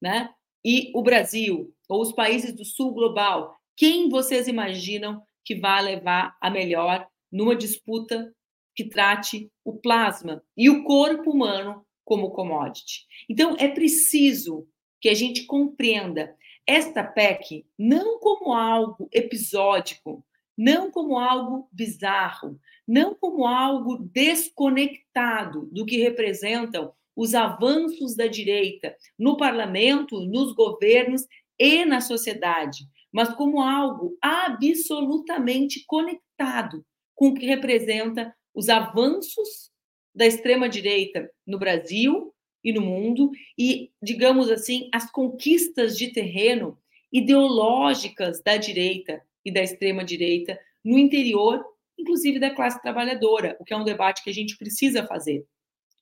né? 0.00 0.32
E 0.64 0.90
o 0.94 1.02
Brasil, 1.02 1.74
ou 1.88 2.00
os 2.00 2.12
países 2.12 2.54
do 2.54 2.64
sul 2.64 2.92
global. 2.92 3.56
Quem 3.76 4.08
vocês 4.08 4.46
imaginam 4.46 5.22
que 5.44 5.54
vai 5.54 5.82
levar 5.82 6.36
a 6.40 6.50
melhor 6.50 7.08
numa 7.32 7.56
disputa 7.56 8.32
que 8.74 8.84
trate 8.84 9.50
o 9.64 9.78
plasma 9.78 10.42
e 10.56 10.68
o 10.68 10.84
corpo 10.84 11.30
humano 11.30 11.84
como 12.04 12.30
commodity? 12.30 13.06
Então, 13.28 13.56
é 13.58 13.68
preciso 13.68 14.68
que 15.00 15.08
a 15.08 15.14
gente 15.14 15.44
compreenda 15.44 16.36
esta 16.66 17.02
PEC 17.02 17.66
não 17.78 18.18
como 18.18 18.52
algo 18.52 19.08
episódico, 19.12 20.24
não 20.56 20.90
como 20.90 21.18
algo 21.18 21.68
bizarro, 21.72 22.60
não 22.86 23.14
como 23.14 23.46
algo 23.46 23.96
desconectado 23.98 25.68
do 25.72 25.86
que 25.86 25.96
representam 25.96 26.92
os 27.16 27.34
avanços 27.34 28.14
da 28.14 28.26
direita 28.26 28.94
no 29.18 29.36
parlamento, 29.36 30.20
nos 30.20 30.52
governos 30.54 31.26
e 31.58 31.84
na 31.84 32.00
sociedade, 32.00 32.84
mas 33.12 33.34
como 33.34 33.60
algo 33.60 34.16
absolutamente 34.22 35.84
conectado 35.86 36.84
com 37.14 37.28
o 37.28 37.34
que 37.34 37.46
representa 37.46 38.34
os 38.54 38.68
avanços 38.68 39.70
da 40.14 40.26
extrema 40.26 40.68
direita 40.68 41.30
no 41.46 41.58
Brasil 41.58 42.34
e 42.62 42.72
no 42.72 42.80
mundo, 42.80 43.30
e, 43.58 43.90
digamos 44.02 44.50
assim, 44.50 44.88
as 44.92 45.10
conquistas 45.10 45.96
de 45.96 46.08
terreno 46.12 46.78
ideológicas 47.12 48.42
da 48.42 48.56
direita 48.56 49.22
e 49.44 49.52
da 49.52 49.62
extrema-direita 49.62 50.58
no 50.84 50.98
interior, 50.98 51.64
inclusive 51.98 52.38
da 52.38 52.54
classe 52.54 52.80
trabalhadora, 52.80 53.56
o 53.58 53.64
que 53.64 53.72
é 53.72 53.76
um 53.76 53.84
debate 53.84 54.22
que 54.22 54.30
a 54.30 54.34
gente 54.34 54.56
precisa 54.56 55.06
fazer. 55.06 55.44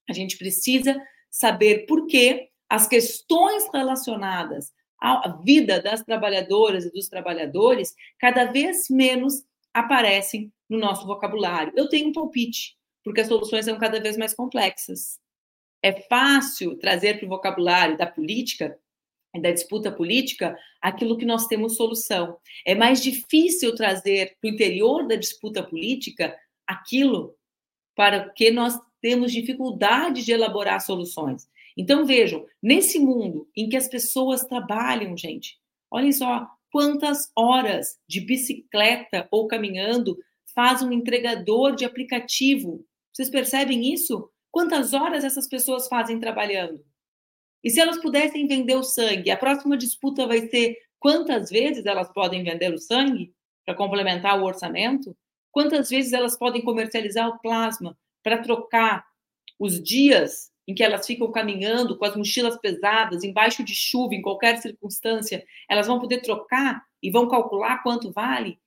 A 0.08 0.12
gente 0.12 0.36
precisa 0.36 1.00
saber 1.30 1.86
por 1.86 2.06
que 2.06 2.48
as 2.68 2.86
questões 2.86 3.68
relacionadas 3.72 4.72
à 5.00 5.40
vida 5.44 5.80
das 5.80 6.02
trabalhadoras 6.02 6.84
e 6.84 6.92
dos 6.92 7.08
trabalhadores 7.08 7.94
cada 8.18 8.44
vez 8.46 8.88
menos 8.90 9.44
aparecem 9.72 10.52
no 10.68 10.78
nosso 10.78 11.06
vocabulário. 11.06 11.72
Eu 11.76 11.88
tenho 11.88 12.08
um 12.08 12.12
palpite, 12.12 12.76
porque 13.04 13.20
as 13.20 13.28
soluções 13.28 13.64
são 13.64 13.78
cada 13.78 14.00
vez 14.00 14.16
mais 14.16 14.34
complexas 14.34 15.18
É 15.82 15.92
fácil 16.02 16.76
trazer 16.76 17.18
para 17.18 17.26
o 17.26 17.28
vocabulário 17.28 17.96
da 17.96 18.06
política 18.06 18.78
da 19.40 19.50
disputa 19.50 19.90
política 19.90 20.58
aquilo 20.80 21.16
que 21.16 21.24
nós 21.24 21.46
temos 21.46 21.76
solução. 21.76 22.38
É 22.66 22.74
mais 22.74 23.02
difícil 23.02 23.74
trazer 23.74 24.36
para 24.40 24.48
o 24.48 24.52
interior 24.52 25.06
da 25.06 25.16
disputa 25.16 25.62
política 25.62 26.36
aquilo 26.66 27.36
para 27.94 28.28
que 28.30 28.50
nós 28.50 28.78
temos 29.00 29.32
dificuldade 29.32 30.24
de 30.24 30.32
elaborar 30.32 30.80
soluções. 30.80 31.48
Então 31.76 32.04
vejam, 32.04 32.44
nesse 32.62 32.98
mundo 32.98 33.48
em 33.56 33.68
que 33.68 33.76
as 33.76 33.88
pessoas 33.88 34.44
trabalham, 34.44 35.16
gente, 35.16 35.56
olhem 35.90 36.12
só 36.12 36.46
quantas 36.70 37.30
horas 37.36 37.98
de 38.06 38.20
bicicleta 38.20 39.26
ou 39.30 39.46
caminhando 39.46 40.18
faz 40.54 40.82
um 40.82 40.92
entregador 40.92 41.74
de 41.74 41.84
aplicativo. 41.84 42.84
Vocês 43.12 43.30
percebem 43.30 43.92
isso? 43.92 44.28
Quantas 44.50 44.94
horas 44.94 45.24
essas 45.24 45.48
pessoas 45.48 45.88
fazem 45.88 46.18
trabalhando? 46.18 46.84
E 47.62 47.70
se 47.70 47.80
elas 47.80 48.00
pudessem 48.00 48.46
vender 48.46 48.76
o 48.76 48.82
sangue, 48.82 49.30
a 49.30 49.36
próxima 49.36 49.76
disputa 49.76 50.26
vai 50.26 50.48
ser 50.48 50.76
quantas 50.98 51.50
vezes 51.50 51.84
elas 51.86 52.12
podem 52.12 52.42
vender 52.42 52.72
o 52.72 52.78
sangue 52.78 53.32
para 53.64 53.74
complementar 53.74 54.40
o 54.40 54.44
orçamento? 54.44 55.16
Quantas 55.50 55.90
vezes 55.90 56.12
elas 56.12 56.36
podem 56.36 56.62
comercializar 56.62 57.28
o 57.28 57.38
plasma 57.38 57.98
para 58.22 58.38
trocar 58.38 59.04
os 59.58 59.82
dias 59.82 60.50
em 60.66 60.74
que 60.74 60.84
elas 60.84 61.06
ficam 61.06 61.32
caminhando 61.32 61.96
com 61.96 62.04
as 62.04 62.14
mochilas 62.14 62.58
pesadas, 62.58 63.24
embaixo 63.24 63.64
de 63.64 63.74
chuva, 63.74 64.14
em 64.14 64.20
qualquer 64.20 64.58
circunstância, 64.58 65.44
elas 65.68 65.86
vão 65.86 65.98
poder 65.98 66.20
trocar 66.20 66.84
e 67.02 67.10
vão 67.10 67.26
calcular 67.26 67.82
quanto 67.82 68.12
vale? 68.12 68.58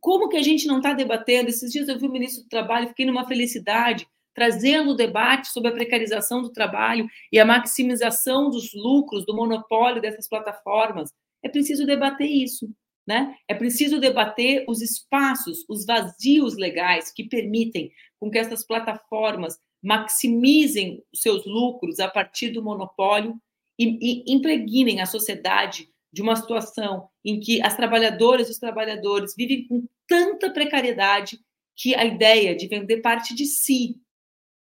Como 0.00 0.28
que 0.28 0.38
a 0.38 0.42
gente 0.42 0.66
não 0.66 0.78
está 0.78 0.94
debatendo? 0.94 1.50
Esses 1.50 1.70
dias 1.70 1.86
eu 1.86 1.98
vi 1.98 2.06
o 2.06 2.10
ministro 2.10 2.42
do 2.42 2.48
Trabalho, 2.48 2.88
fiquei 2.88 3.04
numa 3.04 3.26
felicidade, 3.26 4.08
trazendo 4.34 4.90
o 4.90 4.96
debate 4.96 5.48
sobre 5.48 5.70
a 5.70 5.72
precarização 5.72 6.42
do 6.42 6.50
trabalho 6.50 7.08
e 7.30 7.38
a 7.38 7.44
maximização 7.44 8.50
dos 8.50 8.74
lucros 8.74 9.24
do 9.24 9.34
monopólio 9.34 10.02
dessas 10.02 10.28
plataformas. 10.28 11.12
É 11.42 11.48
preciso 11.48 11.86
debater 11.86 12.28
isso, 12.28 12.68
né? 13.06 13.36
É 13.46 13.54
preciso 13.54 14.00
debater 14.00 14.64
os 14.68 14.82
espaços, 14.82 15.64
os 15.68 15.86
vazios 15.86 16.56
legais 16.56 17.12
que 17.12 17.24
permitem 17.24 17.90
com 18.18 18.30
que 18.30 18.38
essas 18.38 18.66
plataformas 18.66 19.58
maximizem 19.82 21.02
seus 21.14 21.44
lucros 21.46 22.00
a 22.00 22.08
partir 22.08 22.48
do 22.50 22.62
monopólio 22.62 23.36
e, 23.78 23.98
e 24.00 24.34
impregnem 24.34 25.00
a 25.00 25.06
sociedade 25.06 25.88
de 26.12 26.22
uma 26.22 26.36
situação 26.36 27.08
em 27.24 27.38
que 27.38 27.60
as 27.60 27.76
trabalhadoras 27.76 28.48
e 28.48 28.52
os 28.52 28.58
trabalhadores 28.58 29.34
vivem 29.36 29.66
com 29.66 29.86
tanta 30.06 30.50
precariedade 30.50 31.38
que 31.76 31.94
a 31.94 32.04
ideia 32.04 32.54
de 32.54 32.68
vender 32.68 32.98
parte 32.98 33.34
de 33.34 33.44
si 33.44 34.00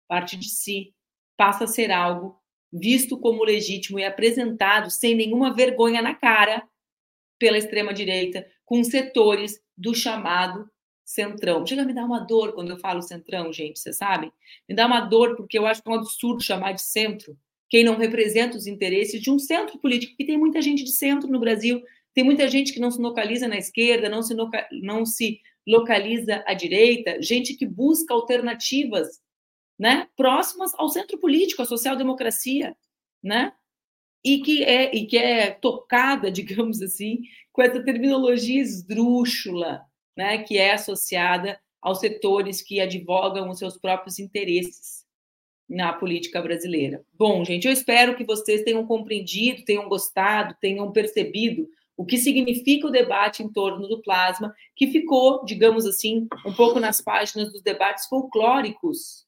parte 0.06 0.36
de 0.36 0.48
si, 0.48 0.94
passa 1.36 1.64
a 1.64 1.68
ser 1.68 1.90
algo 1.90 2.38
visto 2.72 3.18
como 3.18 3.44
legítimo 3.44 3.98
e 3.98 4.04
apresentado 4.04 4.90
sem 4.90 5.14
nenhuma 5.14 5.54
vergonha 5.54 6.02
na 6.02 6.14
cara 6.14 6.66
pela 7.38 7.58
extrema-direita, 7.58 8.46
com 8.64 8.82
setores 8.82 9.60
do 9.76 9.94
chamado 9.94 10.68
centrão. 11.04 11.64
Chega 11.66 11.82
a 11.82 11.84
me 11.84 11.94
dar 11.94 12.04
uma 12.04 12.20
dor 12.20 12.52
quando 12.52 12.70
eu 12.70 12.78
falo 12.78 13.02
centrão, 13.02 13.52
gente, 13.52 13.78
vocês 13.78 13.96
sabem? 13.96 14.32
Me 14.68 14.74
dá 14.74 14.86
uma 14.86 15.00
dor 15.00 15.36
porque 15.36 15.58
eu 15.58 15.66
acho 15.66 15.82
que 15.82 15.88
é 15.88 15.92
um 15.92 15.96
absurdo 15.96 16.42
chamar 16.42 16.72
de 16.72 16.82
centro 16.82 17.38
quem 17.68 17.84
não 17.84 17.96
representa 17.96 18.56
os 18.56 18.66
interesses 18.66 19.20
de 19.20 19.30
um 19.30 19.38
centro 19.38 19.78
político, 19.78 20.12
porque 20.12 20.26
tem 20.26 20.38
muita 20.38 20.62
gente 20.62 20.84
de 20.84 20.92
centro 20.92 21.28
no 21.28 21.40
Brasil, 21.40 21.82
tem 22.14 22.24
muita 22.24 22.48
gente 22.48 22.72
que 22.72 22.80
não 22.80 22.90
se 22.90 23.00
localiza 23.00 23.48
na 23.48 23.56
esquerda, 23.56 24.08
não 24.08 24.22
se, 24.22 24.34
não 24.82 25.04
se 25.04 25.40
localiza 25.66 26.42
à 26.46 26.54
direita, 26.54 27.20
gente 27.20 27.54
que 27.54 27.66
busca 27.66 28.14
alternativas 28.14 29.20
né, 29.78 30.08
próximas 30.16 30.72
ao 30.74 30.88
centro 30.88 31.18
político, 31.18 31.62
à 31.62 31.64
social-democracia, 31.64 32.76
né, 33.22 33.52
e 34.24 34.40
que 34.40 34.64
é 34.64 34.94
e 34.94 35.06
que 35.06 35.18
é 35.18 35.50
tocada, 35.50 36.30
digamos 36.32 36.80
assim, 36.82 37.22
com 37.52 37.62
essa 37.62 37.82
terminologia 37.82 38.60
esdrúxula, 38.60 39.82
né, 40.16 40.38
que 40.38 40.58
é 40.58 40.72
associada 40.72 41.60
aos 41.80 42.00
setores 42.00 42.62
que 42.62 42.80
advogam 42.80 43.48
os 43.48 43.58
seus 43.58 43.76
próprios 43.76 44.18
interesses 44.18 45.04
na 45.68 45.92
política 45.92 46.40
brasileira. 46.40 47.04
Bom, 47.12 47.44
gente, 47.44 47.66
eu 47.66 47.72
espero 47.72 48.16
que 48.16 48.24
vocês 48.24 48.62
tenham 48.62 48.86
compreendido, 48.86 49.64
tenham 49.64 49.88
gostado, 49.88 50.56
tenham 50.60 50.90
percebido 50.92 51.68
o 51.96 52.04
que 52.04 52.18
significa 52.18 52.86
o 52.86 52.90
debate 52.90 53.42
em 53.42 53.48
torno 53.48 53.88
do 53.88 54.02
plasma, 54.02 54.54
que 54.76 54.86
ficou, 54.88 55.44
digamos 55.44 55.86
assim, 55.86 56.28
um 56.44 56.52
pouco 56.52 56.78
nas 56.78 57.00
páginas 57.00 57.50
dos 57.50 57.62
debates 57.62 58.06
folclóricos 58.06 59.25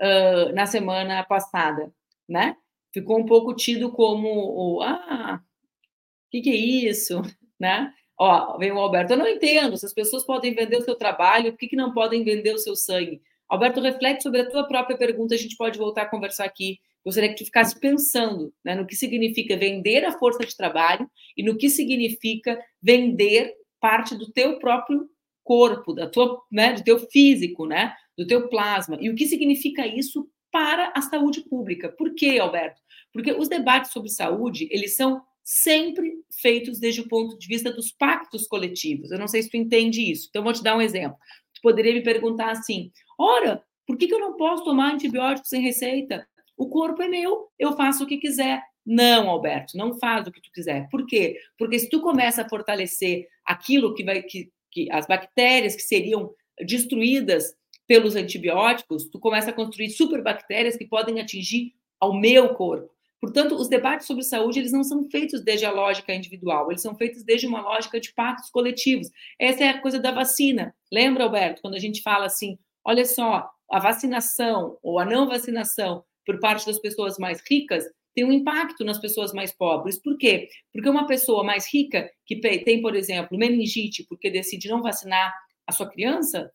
uh, 0.00 0.52
na 0.54 0.66
semana 0.66 1.22
passada, 1.24 1.92
né? 2.28 2.56
Ficou 2.92 3.18
um 3.18 3.26
pouco 3.26 3.54
tido 3.54 3.90
como 3.92 4.28
o 4.28 4.82
ah, 4.82 5.40
o 5.40 6.30
que, 6.30 6.40
que 6.40 6.50
é 6.50 6.56
isso, 6.56 7.22
né? 7.58 7.92
Ó, 8.18 8.58
vem 8.58 8.72
o 8.72 8.78
Alberto, 8.78 9.12
eu 9.12 9.16
não 9.16 9.28
entendo, 9.28 9.76
se 9.76 9.86
as 9.86 9.94
pessoas 9.94 10.24
podem 10.24 10.52
vender 10.52 10.76
o 10.76 10.82
seu 10.82 10.96
trabalho, 10.96 11.52
por 11.52 11.58
que, 11.58 11.68
que 11.68 11.76
não 11.76 11.92
podem 11.92 12.24
vender 12.24 12.52
o 12.52 12.58
seu 12.58 12.74
sangue? 12.74 13.22
Alberto, 13.48 13.80
reflete 13.80 14.22
sobre 14.22 14.40
a 14.40 14.50
tua 14.50 14.66
própria 14.66 14.96
pergunta, 14.98 15.34
a 15.34 15.38
gente 15.38 15.56
pode 15.56 15.78
voltar 15.78 16.02
a 16.02 16.10
conversar 16.10 16.44
aqui. 16.44 16.78
Gostaria 17.04 17.30
que 17.30 17.36
tu 17.36 17.44
ficasse 17.44 17.78
pensando 17.78 18.52
né, 18.62 18.74
no 18.74 18.86
que 18.86 18.94
significa 18.94 19.56
vender 19.56 20.04
a 20.04 20.18
força 20.18 20.44
de 20.44 20.54
trabalho 20.54 21.08
e 21.36 21.42
no 21.42 21.56
que 21.56 21.70
significa 21.70 22.60
vender 22.82 23.54
parte 23.80 24.14
do 24.14 24.30
teu 24.30 24.58
próprio 24.58 25.08
corpo, 25.42 25.94
da 25.94 26.06
tua, 26.06 26.42
né, 26.52 26.74
do 26.74 26.84
teu 26.84 26.98
físico, 27.08 27.64
né? 27.64 27.94
Do 28.18 28.26
teu 28.26 28.48
plasma. 28.48 28.98
E 29.00 29.08
o 29.08 29.14
que 29.14 29.26
significa 29.26 29.86
isso 29.86 30.28
para 30.50 30.92
a 30.94 31.00
saúde 31.00 31.42
pública? 31.42 31.88
Por 31.88 32.14
quê, 32.14 32.38
Alberto? 32.40 32.82
Porque 33.12 33.32
os 33.32 33.48
debates 33.48 33.92
sobre 33.92 34.10
saúde, 34.10 34.66
eles 34.72 34.96
são 34.96 35.22
sempre 35.44 36.12
feitos 36.42 36.80
desde 36.80 37.00
o 37.00 37.08
ponto 37.08 37.38
de 37.38 37.46
vista 37.46 37.72
dos 37.72 37.92
pactos 37.92 38.46
coletivos. 38.48 39.12
Eu 39.12 39.18
não 39.18 39.28
sei 39.28 39.42
se 39.42 39.50
tu 39.50 39.56
entende 39.56 40.10
isso. 40.10 40.26
Então, 40.28 40.42
vou 40.42 40.52
te 40.52 40.62
dar 40.62 40.76
um 40.76 40.82
exemplo. 40.82 41.16
Tu 41.54 41.60
poderia 41.62 41.94
me 41.94 42.02
perguntar 42.02 42.50
assim: 42.50 42.90
ora, 43.16 43.62
por 43.86 43.96
que, 43.96 44.08
que 44.08 44.14
eu 44.14 44.20
não 44.20 44.36
posso 44.36 44.64
tomar 44.64 44.92
antibiótico 44.92 45.46
sem 45.46 45.62
receita? 45.62 46.26
O 46.56 46.68
corpo 46.68 47.00
é 47.00 47.08
meu, 47.08 47.48
eu 47.56 47.76
faço 47.76 48.02
o 48.02 48.06
que 48.06 48.18
quiser. 48.18 48.60
Não, 48.84 49.28
Alberto, 49.30 49.76
não 49.76 49.96
faz 49.98 50.26
o 50.26 50.32
que 50.32 50.42
tu 50.42 50.50
quiser. 50.52 50.88
Por 50.90 51.06
quê? 51.06 51.38
Porque 51.56 51.78
se 51.78 51.88
tu 51.88 52.00
começa 52.00 52.42
a 52.42 52.48
fortalecer 52.48 53.28
aquilo 53.44 53.94
que 53.94 54.02
vai 54.02 54.22
que, 54.22 54.50
que 54.72 54.90
as 54.90 55.06
bactérias 55.06 55.76
que 55.76 55.82
seriam 55.82 56.34
destruídas 56.66 57.54
pelos 57.88 58.14
antibióticos, 58.14 59.06
tu 59.06 59.18
começa 59.18 59.50
a 59.50 59.52
construir 59.52 59.90
superbactérias 59.90 60.76
que 60.76 60.86
podem 60.86 61.20
atingir 61.20 61.72
ao 61.98 62.14
meu 62.14 62.54
corpo. 62.54 62.92
Portanto, 63.20 63.56
os 63.56 63.68
debates 63.68 64.06
sobre 64.06 64.22
saúde, 64.22 64.60
eles 64.60 64.70
não 64.70 64.84
são 64.84 65.02
feitos 65.10 65.42
desde 65.42 65.66
a 65.66 65.72
lógica 65.72 66.14
individual, 66.14 66.70
eles 66.70 66.82
são 66.82 66.94
feitos 66.94 67.24
desde 67.24 67.48
uma 67.48 67.60
lógica 67.60 67.98
de 67.98 68.12
pactos 68.12 68.50
coletivos. 68.50 69.10
Essa 69.40 69.64
é 69.64 69.68
a 69.70 69.80
coisa 69.80 69.98
da 69.98 70.12
vacina. 70.12 70.72
Lembra, 70.92 71.24
Alberto, 71.24 71.62
quando 71.62 71.74
a 71.74 71.80
gente 71.80 72.02
fala 72.02 72.26
assim, 72.26 72.56
olha 72.84 73.04
só, 73.04 73.50
a 73.70 73.80
vacinação 73.80 74.78
ou 74.82 75.00
a 75.00 75.04
não 75.04 75.26
vacinação 75.26 76.04
por 76.24 76.38
parte 76.38 76.66
das 76.66 76.78
pessoas 76.78 77.18
mais 77.18 77.42
ricas 77.48 77.84
tem 78.14 78.24
um 78.24 78.32
impacto 78.32 78.84
nas 78.84 78.98
pessoas 78.98 79.32
mais 79.32 79.52
pobres. 79.52 79.98
Por 79.98 80.16
quê? 80.16 80.48
Porque 80.72 80.88
uma 80.88 81.06
pessoa 81.06 81.42
mais 81.42 81.72
rica 81.72 82.10
que 82.26 82.36
tem, 82.36 82.82
por 82.82 82.94
exemplo, 82.94 83.38
meningite 83.38 84.04
porque 84.08 84.30
decide 84.30 84.68
não 84.68 84.82
vacinar 84.82 85.32
a 85.66 85.72
sua 85.72 85.88
criança, 85.88 86.50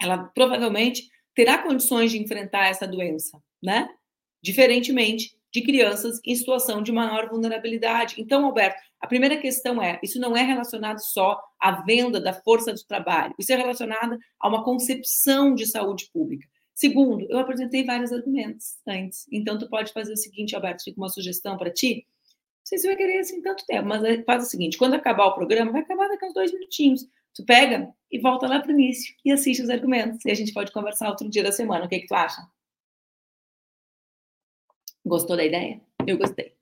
ela 0.00 0.30
provavelmente 0.34 1.08
terá 1.34 1.58
condições 1.58 2.10
de 2.10 2.18
enfrentar 2.18 2.68
essa 2.68 2.86
doença, 2.86 3.40
né? 3.62 3.88
Diferentemente 4.42 5.38
de 5.52 5.62
crianças 5.62 6.20
em 6.24 6.34
situação 6.34 6.82
de 6.82 6.92
maior 6.92 7.28
vulnerabilidade. 7.28 8.14
Então, 8.18 8.44
Alberto, 8.44 8.80
a 9.00 9.06
primeira 9.06 9.36
questão 9.36 9.82
é: 9.82 9.98
isso 10.02 10.20
não 10.20 10.36
é 10.36 10.42
relacionado 10.42 10.98
só 10.98 11.40
à 11.58 11.82
venda 11.82 12.20
da 12.20 12.32
força 12.32 12.72
de 12.72 12.86
trabalho, 12.86 13.34
isso 13.38 13.52
é 13.52 13.56
relacionado 13.56 14.18
a 14.38 14.48
uma 14.48 14.64
concepção 14.64 15.54
de 15.54 15.66
saúde 15.66 16.08
pública. 16.12 16.46
Segundo, 16.74 17.26
eu 17.28 17.38
apresentei 17.38 17.84
vários 17.84 18.12
argumentos 18.12 18.78
antes. 18.86 19.26
Então, 19.30 19.58
tu 19.58 19.68
pode 19.68 19.92
fazer 19.92 20.14
o 20.14 20.16
seguinte, 20.16 20.54
Alberto, 20.54 20.84
fica 20.84 20.98
uma 20.98 21.10
sugestão 21.10 21.58
para 21.58 21.70
ti. 21.70 22.06
Não 22.06 22.64
sei 22.64 22.78
se 22.78 22.86
vai 22.86 22.96
querer 22.96 23.18
assim 23.18 23.42
tanto 23.42 23.66
tempo, 23.66 23.88
mas 23.88 24.02
faz 24.24 24.44
o 24.44 24.46
seguinte: 24.46 24.78
quando 24.78 24.94
acabar 24.94 25.26
o 25.26 25.34
programa, 25.34 25.72
vai 25.72 25.82
acabar 25.82 26.08
daqui 26.08 26.24
a 26.24 26.32
dois 26.32 26.52
minutinhos. 26.52 27.06
Tu 27.34 27.44
pega 27.44 27.92
e 28.10 28.18
volta 28.18 28.46
lá 28.48 28.60
para 28.60 28.70
o 28.70 28.72
início 28.72 29.14
e 29.24 29.30
assiste 29.30 29.62
os 29.62 29.70
argumentos. 29.70 30.24
E 30.24 30.30
a 30.30 30.34
gente 30.34 30.52
pode 30.52 30.72
conversar 30.72 31.08
outro 31.08 31.28
dia 31.28 31.42
da 31.42 31.52
semana. 31.52 31.84
O 31.84 31.88
que, 31.88 31.96
é 31.96 32.00
que 32.00 32.06
tu 32.06 32.14
acha? 32.14 32.42
Gostou 35.04 35.36
da 35.36 35.44
ideia? 35.44 35.80
Eu 36.06 36.18
gostei. 36.18 36.54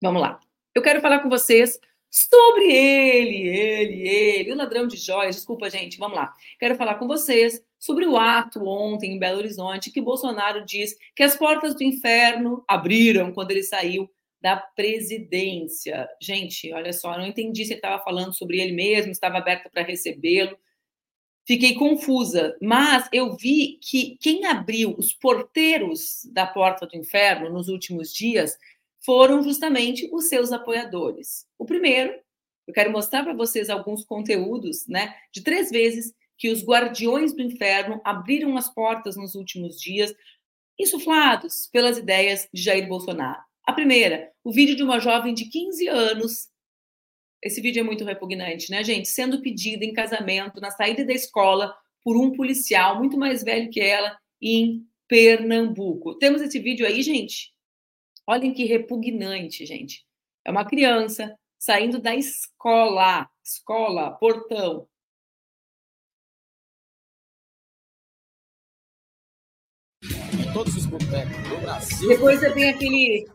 Vamos 0.00 0.22
lá. 0.22 0.40
Eu 0.74 0.82
quero 0.82 1.00
falar 1.00 1.20
com 1.20 1.28
vocês 1.28 1.80
sobre 2.10 2.64
ele, 2.64 3.48
ele, 3.48 4.08
ele, 4.08 4.52
o 4.52 4.56
ladrão 4.56 4.86
de 4.86 4.96
joias. 4.96 5.36
Desculpa, 5.36 5.68
gente. 5.68 5.98
Vamos 5.98 6.16
lá. 6.16 6.34
Quero 6.58 6.76
falar 6.76 6.94
com 6.96 7.06
vocês 7.06 7.62
sobre 7.78 8.06
o 8.06 8.16
ato 8.16 8.64
ontem 8.66 9.12
em 9.12 9.18
Belo 9.18 9.38
Horizonte 9.38 9.90
que 9.90 10.00
Bolsonaro 10.00 10.64
diz 10.64 10.96
que 11.14 11.22
as 11.22 11.36
portas 11.36 11.74
do 11.74 11.82
inferno 11.82 12.64
abriram 12.66 13.32
quando 13.32 13.50
ele 13.50 13.62
saiu 13.62 14.10
da 14.46 14.56
presidência. 14.56 16.08
Gente, 16.22 16.72
olha 16.72 16.92
só, 16.92 17.18
não 17.18 17.26
entendi 17.26 17.64
se 17.64 17.72
ele 17.72 17.78
estava 17.78 18.00
falando 18.04 18.32
sobre 18.32 18.60
ele 18.60 18.70
mesmo, 18.70 19.10
estava 19.10 19.38
aberto 19.38 19.68
para 19.68 19.82
recebê-lo. 19.82 20.56
fiquei 21.44 21.74
confusa, 21.74 22.56
mas 22.62 23.08
eu 23.12 23.36
vi 23.36 23.76
que 23.82 24.16
quem 24.20 24.46
abriu 24.46 24.94
os 24.96 25.12
porteiros 25.12 26.20
da 26.32 26.46
porta 26.46 26.86
do 26.86 26.96
inferno 26.96 27.50
nos 27.50 27.66
últimos 27.66 28.14
dias 28.14 28.56
foram 29.04 29.42
justamente 29.42 30.08
os 30.12 30.28
seus 30.28 30.52
apoiadores. 30.52 31.44
O 31.58 31.64
primeiro, 31.64 32.14
eu 32.68 32.72
quero 32.72 32.92
mostrar 32.92 33.24
para 33.24 33.34
vocês 33.34 33.68
alguns 33.68 34.04
conteúdos, 34.04 34.86
né, 34.86 35.12
de 35.32 35.42
três 35.42 35.70
vezes 35.70 36.14
que 36.38 36.50
os 36.52 36.64
guardiões 36.64 37.34
do 37.34 37.42
inferno 37.42 38.00
abriram 38.04 38.56
as 38.56 38.72
portas 38.72 39.16
nos 39.16 39.34
últimos 39.34 39.80
dias, 39.80 40.14
insuflados 40.78 41.68
pelas 41.72 41.98
ideias 41.98 42.48
de 42.54 42.62
Jair 42.62 42.86
Bolsonaro. 42.86 43.45
A 43.66 43.72
primeira, 43.72 44.32
o 44.44 44.52
vídeo 44.52 44.76
de 44.76 44.82
uma 44.84 45.00
jovem 45.00 45.34
de 45.34 45.46
15 45.46 45.88
anos. 45.88 46.48
Esse 47.42 47.60
vídeo 47.60 47.80
é 47.80 47.82
muito 47.82 48.04
repugnante, 48.04 48.70
né, 48.70 48.84
gente? 48.84 49.08
Sendo 49.08 49.42
pedida 49.42 49.84
em 49.84 49.92
casamento 49.92 50.60
na 50.60 50.70
saída 50.70 51.04
da 51.04 51.12
escola 51.12 51.76
por 52.04 52.16
um 52.16 52.30
policial 52.30 52.96
muito 52.96 53.18
mais 53.18 53.42
velho 53.42 53.68
que 53.68 53.80
ela 53.80 54.16
em 54.40 54.86
Pernambuco. 55.08 56.16
Temos 56.16 56.40
esse 56.40 56.60
vídeo 56.60 56.86
aí, 56.86 57.02
gente? 57.02 57.52
Olhem 58.24 58.54
que 58.54 58.64
repugnante, 58.64 59.66
gente. 59.66 60.06
É 60.44 60.50
uma 60.52 60.64
criança 60.64 61.36
saindo 61.58 62.00
da 62.00 62.14
escola, 62.14 63.28
escola, 63.42 64.12
portão, 64.12 64.88
todos 70.52 70.74
os 70.76 70.86
botecos 70.86 71.48
do 71.48 71.60
Brasil. 71.60 72.08
Depois 72.08 72.40
você 72.40 72.50
tem 72.54 72.68
aquele 72.70 73.26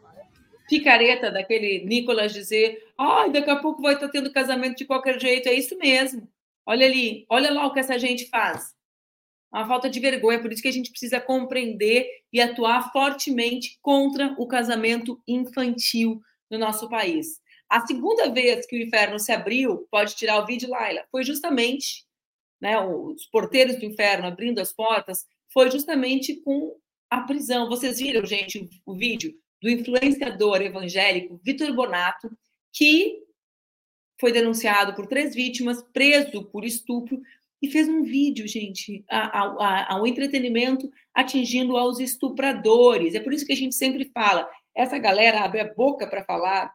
picareta 0.71 1.29
daquele 1.29 1.84
Nicolas 1.84 2.31
dizer: 2.31 2.81
ai, 2.97 3.29
daqui 3.29 3.49
a 3.49 3.57
pouco 3.57 3.81
vai 3.81 3.95
estar 3.95 4.07
tendo 4.07 4.31
casamento 4.31 4.77
de 4.77 4.86
qualquer 4.86 5.19
jeito. 5.19 5.49
É 5.49 5.53
isso 5.53 5.77
mesmo. 5.77 6.25
Olha 6.65 6.86
ali, 6.86 7.25
olha 7.27 7.51
lá 7.51 7.67
o 7.67 7.73
que 7.73 7.81
essa 7.81 7.99
gente 7.99 8.29
faz. 8.29 8.73
Uma 9.51 9.67
falta 9.67 9.89
de 9.89 9.99
vergonha, 9.99 10.39
por 10.39 10.53
isso 10.53 10.62
que 10.62 10.69
a 10.69 10.73
gente 10.73 10.89
precisa 10.89 11.19
compreender 11.19 12.07
e 12.31 12.39
atuar 12.39 12.89
fortemente 12.93 13.77
contra 13.81 14.34
o 14.39 14.47
casamento 14.47 15.21
infantil 15.27 16.21
no 16.49 16.57
nosso 16.57 16.88
país. 16.88 17.41
A 17.69 17.86
segunda 17.86 18.29
vez 18.29 18.65
que 18.65 18.77
o 18.77 18.81
inferno 18.81 19.19
se 19.19 19.34
abriu, 19.34 19.86
pode 19.91 20.15
tirar 20.15 20.41
o 20.41 20.45
vídeo, 20.45 20.69
Laila, 20.69 21.03
foi 21.12 21.25
justamente 21.25 22.05
né, 22.62 22.79
os 22.79 23.25
porteiros 23.25 23.77
do 23.77 23.86
inferno 23.86 24.27
abrindo 24.27 24.60
as 24.60 24.71
portas, 24.71 25.25
foi 25.51 25.69
justamente 25.69 26.38
com 26.38 26.73
a 27.10 27.21
prisão. 27.21 27.67
Vocês 27.67 27.99
viram, 27.99 28.25
gente, 28.25 28.69
o, 28.86 28.95
vídeo 28.95 29.34
do 29.62 29.69
influenciador 29.69 30.62
evangélico 30.62 31.39
Vitor 31.43 31.71
Bonato, 31.74 32.32
que 32.74 33.19
foi 34.19 34.32
denunciado 34.32 34.93
por 34.93 35.08
três 35.08 35.36
vítimas, 35.36 35.84
preso 35.93 36.43
por 36.45 36.63
estupro, 36.63 37.21
e 37.62 37.69
fez 37.69 37.88
um 37.88 38.04
vídeo, 38.04 38.47
gente, 38.47 39.04
ao 39.08 40.08
entretenimento 40.08 40.91
atingindo 41.13 41.78
aos 41.78 42.00
estupradores. 42.00 43.13
É 43.13 43.19
por 43.19 43.34
isso 43.34 43.45
que 43.45 43.54
a 43.54 43.58
gente 43.58 43.76
sempre 43.76 44.10
fala: 44.12 44.50
essa 44.76 44.97
galera 44.97 45.41
abre 45.41 45.60
a 45.60 45.74
boca 45.74 46.08
para 46.08 46.24
falar 46.24 46.74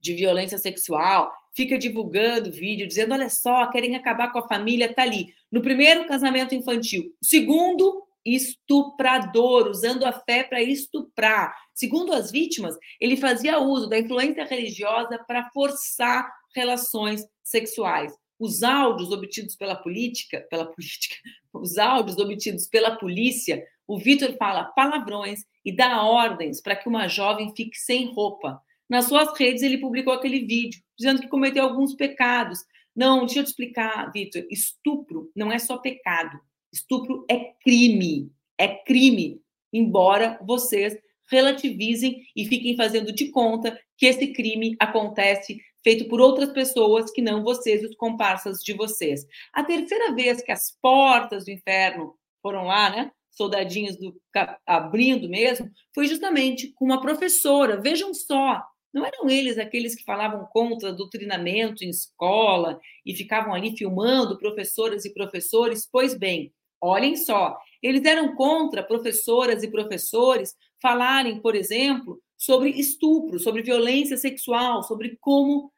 de 0.00 0.14
violência 0.14 0.58
sexual, 0.58 1.32
fica 1.54 1.78
divulgando 1.78 2.52
vídeo, 2.52 2.86
dizendo: 2.86 3.14
olha 3.14 3.30
só, 3.30 3.66
querem 3.70 3.96
acabar 3.96 4.30
com 4.30 4.38
a 4.38 4.46
família, 4.46 4.92
tá 4.92 5.02
ali. 5.02 5.34
No 5.50 5.62
primeiro 5.62 6.06
casamento 6.06 6.54
infantil. 6.54 7.14
Segundo, 7.22 8.02
estuprador, 8.34 9.68
usando 9.68 10.04
a 10.04 10.12
fé 10.12 10.44
para 10.44 10.62
estuprar. 10.62 11.54
Segundo 11.74 12.12
as 12.12 12.30
vítimas, 12.30 12.76
ele 13.00 13.16
fazia 13.16 13.58
uso 13.58 13.88
da 13.88 13.98
influência 13.98 14.44
religiosa 14.44 15.18
para 15.26 15.50
forçar 15.50 16.30
relações 16.54 17.24
sexuais. 17.42 18.12
Os 18.38 18.62
áudios 18.62 19.10
obtidos 19.10 19.56
pela 19.56 19.76
política, 19.76 20.46
pela 20.50 20.66
política, 20.66 21.16
os 21.52 21.78
áudios 21.78 22.18
obtidos 22.18 22.66
pela 22.66 22.96
polícia, 22.96 23.64
o 23.86 23.98
Vitor 23.98 24.36
fala 24.36 24.64
palavrões 24.64 25.44
e 25.64 25.74
dá 25.74 26.02
ordens 26.02 26.60
para 26.60 26.76
que 26.76 26.88
uma 26.88 27.08
jovem 27.08 27.54
fique 27.56 27.76
sem 27.76 28.12
roupa. 28.12 28.60
Nas 28.88 29.06
suas 29.06 29.36
redes 29.38 29.62
ele 29.62 29.78
publicou 29.78 30.12
aquele 30.12 30.40
vídeo 30.40 30.80
dizendo 30.96 31.20
que 31.20 31.28
cometeu 31.28 31.64
alguns 31.64 31.94
pecados. 31.94 32.60
Não, 32.94 33.20
deixa 33.20 33.40
eu 33.40 33.44
te 33.44 33.48
explicar, 33.48 34.10
Vitor. 34.12 34.44
Estupro 34.50 35.30
não 35.34 35.52
é 35.52 35.58
só 35.58 35.78
pecado. 35.78 36.38
Estupro 36.72 37.24
é 37.30 37.52
crime, 37.62 38.30
é 38.56 38.68
crime, 38.68 39.40
embora 39.72 40.38
vocês 40.42 40.96
relativizem 41.30 42.22
e 42.34 42.46
fiquem 42.46 42.76
fazendo 42.76 43.12
de 43.12 43.30
conta 43.30 43.78
que 43.96 44.06
esse 44.06 44.28
crime 44.28 44.76
acontece 44.78 45.60
feito 45.82 46.08
por 46.08 46.20
outras 46.20 46.50
pessoas 46.50 47.10
que 47.10 47.22
não 47.22 47.42
vocês, 47.42 47.84
os 47.84 47.94
comparsas 47.96 48.58
de 48.60 48.72
vocês. 48.72 49.26
A 49.52 49.62
terceira 49.62 50.14
vez 50.14 50.42
que 50.42 50.52
as 50.52 50.76
portas 50.80 51.44
do 51.44 51.50
inferno 51.50 52.14
foram 52.42 52.64
lá, 52.64 52.90
né? 52.90 53.12
Soldadinhos 53.30 53.96
do 53.96 54.20
abrindo 54.66 55.28
mesmo, 55.28 55.70
foi 55.94 56.06
justamente 56.06 56.72
com 56.72 56.84
uma 56.84 57.00
professora. 57.00 57.80
Vejam 57.80 58.12
só, 58.12 58.62
não 58.92 59.04
eram 59.04 59.28
eles 59.28 59.58
aqueles 59.58 59.94
que 59.94 60.04
falavam 60.04 60.46
contra 60.50 60.92
doutrinamento 60.92 61.84
em 61.84 61.90
escola 61.90 62.80
e 63.06 63.14
ficavam 63.14 63.54
ali 63.54 63.76
filmando 63.76 64.38
professoras 64.38 65.04
e 65.04 65.14
professores? 65.14 65.88
Pois 65.90 66.14
bem, 66.14 66.52
Olhem 66.80 67.16
só, 67.16 67.58
eles 67.82 68.04
eram 68.04 68.34
contra 68.34 68.82
professoras 68.82 69.62
e 69.62 69.70
professores 69.70 70.54
falarem, 70.80 71.40
por 71.40 71.54
exemplo, 71.54 72.20
sobre 72.36 72.70
estupro, 72.70 73.38
sobre 73.38 73.62
violência 73.62 74.16
sexual, 74.16 74.82
sobre 74.82 75.16
como 75.20 75.72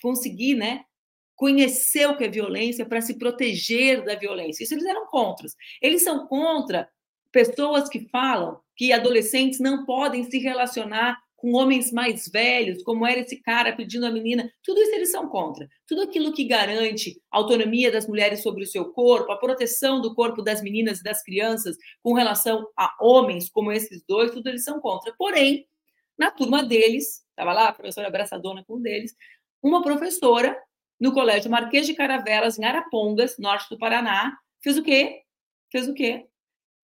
conseguir, 0.00 0.54
né, 0.54 0.84
conhecer 1.36 2.06
o 2.06 2.16
que 2.16 2.24
é 2.24 2.28
violência 2.28 2.86
para 2.86 3.00
se 3.02 3.18
proteger 3.18 4.04
da 4.04 4.14
violência. 4.14 4.64
Isso 4.64 4.74
eles 4.74 4.86
eram 4.86 5.06
contra. 5.06 5.46
Eles 5.82 6.02
são 6.02 6.26
contra 6.26 6.88
pessoas 7.30 7.88
que 7.88 8.08
falam 8.08 8.58
que 8.76 8.92
adolescentes 8.92 9.60
não 9.60 9.84
podem 9.84 10.24
se 10.24 10.38
relacionar 10.38 11.18
com 11.40 11.52
homens 11.52 11.90
mais 11.90 12.28
velhos, 12.28 12.82
como 12.82 13.06
era 13.06 13.20
esse 13.20 13.40
cara 13.40 13.74
pedindo 13.74 14.04
a 14.04 14.10
menina, 14.10 14.50
tudo 14.62 14.80
isso 14.80 14.94
eles 14.94 15.10
são 15.10 15.26
contra. 15.28 15.66
Tudo 15.86 16.02
aquilo 16.02 16.32
que 16.32 16.44
garante 16.44 17.20
a 17.30 17.38
autonomia 17.38 17.90
das 17.90 18.06
mulheres 18.06 18.42
sobre 18.42 18.62
o 18.62 18.66
seu 18.66 18.92
corpo, 18.92 19.32
a 19.32 19.38
proteção 19.38 20.00
do 20.00 20.14
corpo 20.14 20.42
das 20.42 20.62
meninas 20.62 21.00
e 21.00 21.02
das 21.02 21.22
crianças 21.22 21.76
com 22.02 22.12
relação 22.12 22.66
a 22.76 22.94
homens 23.00 23.48
como 23.48 23.72
esses 23.72 24.02
dois, 24.06 24.32
tudo 24.32 24.48
eles 24.48 24.64
são 24.64 24.80
contra. 24.80 25.14
Porém, 25.16 25.66
na 26.18 26.30
turma 26.30 26.62
deles, 26.62 27.22
estava 27.30 27.54
lá 27.54 27.68
a 27.68 27.72
professora 27.72 28.08
abraçadona 28.08 28.62
com 28.64 28.76
um 28.76 28.82
deles, 28.82 29.14
uma 29.62 29.82
professora 29.82 30.56
no 31.00 31.14
Colégio 31.14 31.50
Marquês 31.50 31.86
de 31.86 31.94
Caravelas, 31.94 32.58
em 32.58 32.64
Arapongas, 32.64 33.38
norte 33.38 33.66
do 33.70 33.78
Paraná, 33.78 34.36
fez 34.62 34.76
o 34.76 34.82
quê? 34.82 35.22
Fez 35.72 35.88
o 35.88 35.94
quê? 35.94 36.26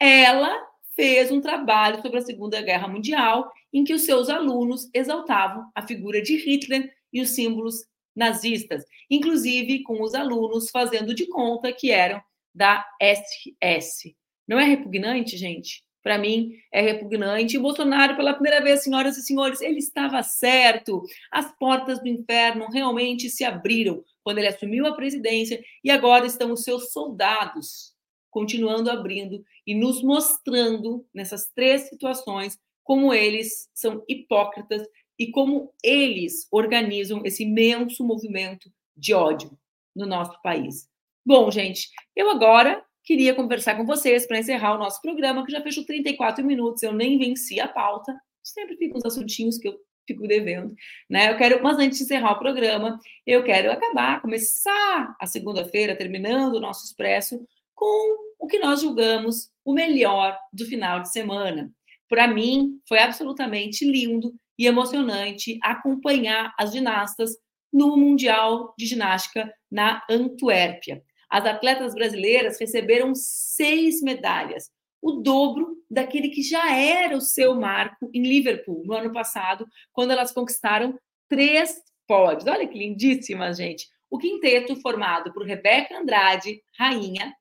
Ela 0.00 0.58
fez 0.96 1.30
um 1.30 1.42
trabalho 1.42 2.00
sobre 2.00 2.18
a 2.18 2.22
Segunda 2.22 2.60
Guerra 2.62 2.88
Mundial, 2.88 3.52
em 3.76 3.84
que 3.84 3.92
os 3.92 4.06
seus 4.06 4.30
alunos 4.30 4.88
exaltavam 4.94 5.70
a 5.74 5.86
figura 5.86 6.22
de 6.22 6.34
Hitler 6.34 6.90
e 7.12 7.20
os 7.20 7.34
símbolos 7.34 7.84
nazistas, 8.16 8.82
inclusive 9.10 9.82
com 9.82 10.00
os 10.00 10.14
alunos 10.14 10.70
fazendo 10.70 11.14
de 11.14 11.26
conta 11.26 11.70
que 11.70 11.90
eram 11.90 12.22
da 12.54 12.82
SS. 12.98 14.16
Não 14.48 14.58
é 14.58 14.64
repugnante, 14.64 15.36
gente? 15.36 15.84
Para 16.02 16.16
mim, 16.16 16.52
é 16.72 16.80
repugnante. 16.80 17.56
E 17.56 17.58
Bolsonaro, 17.58 18.16
pela 18.16 18.32
primeira 18.32 18.62
vez, 18.62 18.82
senhoras 18.82 19.18
e 19.18 19.22
senhores, 19.22 19.60
ele 19.60 19.78
estava 19.78 20.22
certo. 20.22 21.02
As 21.30 21.54
portas 21.58 22.00
do 22.00 22.08
inferno 22.08 22.68
realmente 22.70 23.28
se 23.28 23.44
abriram 23.44 24.02
quando 24.24 24.38
ele 24.38 24.48
assumiu 24.48 24.86
a 24.86 24.94
presidência 24.94 25.62
e 25.84 25.90
agora 25.90 26.24
estão 26.24 26.50
os 26.50 26.62
seus 26.62 26.92
soldados 26.92 27.94
continuando 28.36 28.90
abrindo 28.90 29.42
e 29.66 29.74
nos 29.74 30.02
mostrando 30.02 31.06
nessas 31.14 31.50
três 31.54 31.88
situações 31.88 32.58
como 32.86 33.12
eles 33.12 33.68
são 33.74 34.04
hipócritas 34.08 34.86
e 35.18 35.30
como 35.32 35.74
eles 35.82 36.46
organizam 36.52 37.20
esse 37.24 37.42
imenso 37.42 38.04
movimento 38.04 38.70
de 38.96 39.12
ódio 39.12 39.50
no 39.94 40.06
nosso 40.06 40.40
país. 40.40 40.88
Bom, 41.24 41.50
gente, 41.50 41.90
eu 42.14 42.30
agora 42.30 42.80
queria 43.02 43.34
conversar 43.34 43.76
com 43.76 43.84
vocês 43.84 44.24
para 44.24 44.38
encerrar 44.38 44.76
o 44.76 44.78
nosso 44.78 45.02
programa, 45.02 45.44
que 45.44 45.50
já 45.50 45.60
fechou 45.60 45.84
34 45.84 46.44
minutos, 46.44 46.82
eu 46.84 46.92
nem 46.92 47.18
venci 47.18 47.58
a 47.58 47.66
pauta, 47.66 48.16
sempre 48.40 48.76
fica 48.76 48.96
uns 48.96 49.04
assuntinhos 49.04 49.58
que 49.58 49.66
eu 49.66 49.76
fico 50.06 50.28
devendo, 50.28 50.72
né? 51.10 51.32
Eu 51.32 51.36
quero, 51.36 51.60
mas 51.64 51.78
antes 51.78 51.98
de 51.98 52.04
encerrar 52.04 52.32
o 52.32 52.38
programa, 52.38 53.00
eu 53.26 53.42
quero 53.42 53.72
acabar, 53.72 54.22
começar 54.22 55.16
a 55.20 55.26
segunda-feira, 55.26 55.96
terminando 55.96 56.54
o 56.54 56.60
nosso 56.60 56.84
expresso, 56.84 57.44
com 57.74 58.16
o 58.38 58.46
que 58.46 58.60
nós 58.60 58.80
julgamos 58.80 59.50
o 59.64 59.72
melhor 59.74 60.38
do 60.52 60.64
final 60.64 61.00
de 61.00 61.10
semana. 61.10 61.72
Para 62.08 62.28
mim, 62.28 62.80
foi 62.88 62.98
absolutamente 62.98 63.84
lindo 63.84 64.32
e 64.58 64.66
emocionante 64.66 65.58
acompanhar 65.62 66.54
as 66.58 66.72
ginastas 66.72 67.30
no 67.72 67.96
Mundial 67.96 68.74
de 68.78 68.86
Ginástica 68.86 69.52
na 69.70 70.02
Antuérpia. 70.08 71.02
As 71.28 71.44
atletas 71.44 71.94
brasileiras 71.94 72.58
receberam 72.58 73.14
seis 73.14 74.00
medalhas, 74.00 74.70
o 75.02 75.12
dobro 75.20 75.76
daquele 75.90 76.28
que 76.28 76.42
já 76.42 76.74
era 76.74 77.16
o 77.16 77.20
seu 77.20 77.54
marco 77.54 78.08
em 78.14 78.22
Liverpool 78.22 78.82
no 78.84 78.94
ano 78.94 79.12
passado, 79.12 79.66
quando 79.92 80.12
elas 80.12 80.32
conquistaram 80.32 80.98
três 81.28 81.74
pódios. 82.06 82.46
Olha 82.46 82.66
que 82.66 82.78
lindíssimas, 82.78 83.58
gente. 83.58 83.86
O 84.08 84.18
quinteto 84.18 84.80
formado 84.80 85.32
por 85.32 85.44
Rebeca 85.44 85.98
Andrade, 85.98 86.62
rainha, 86.78 87.34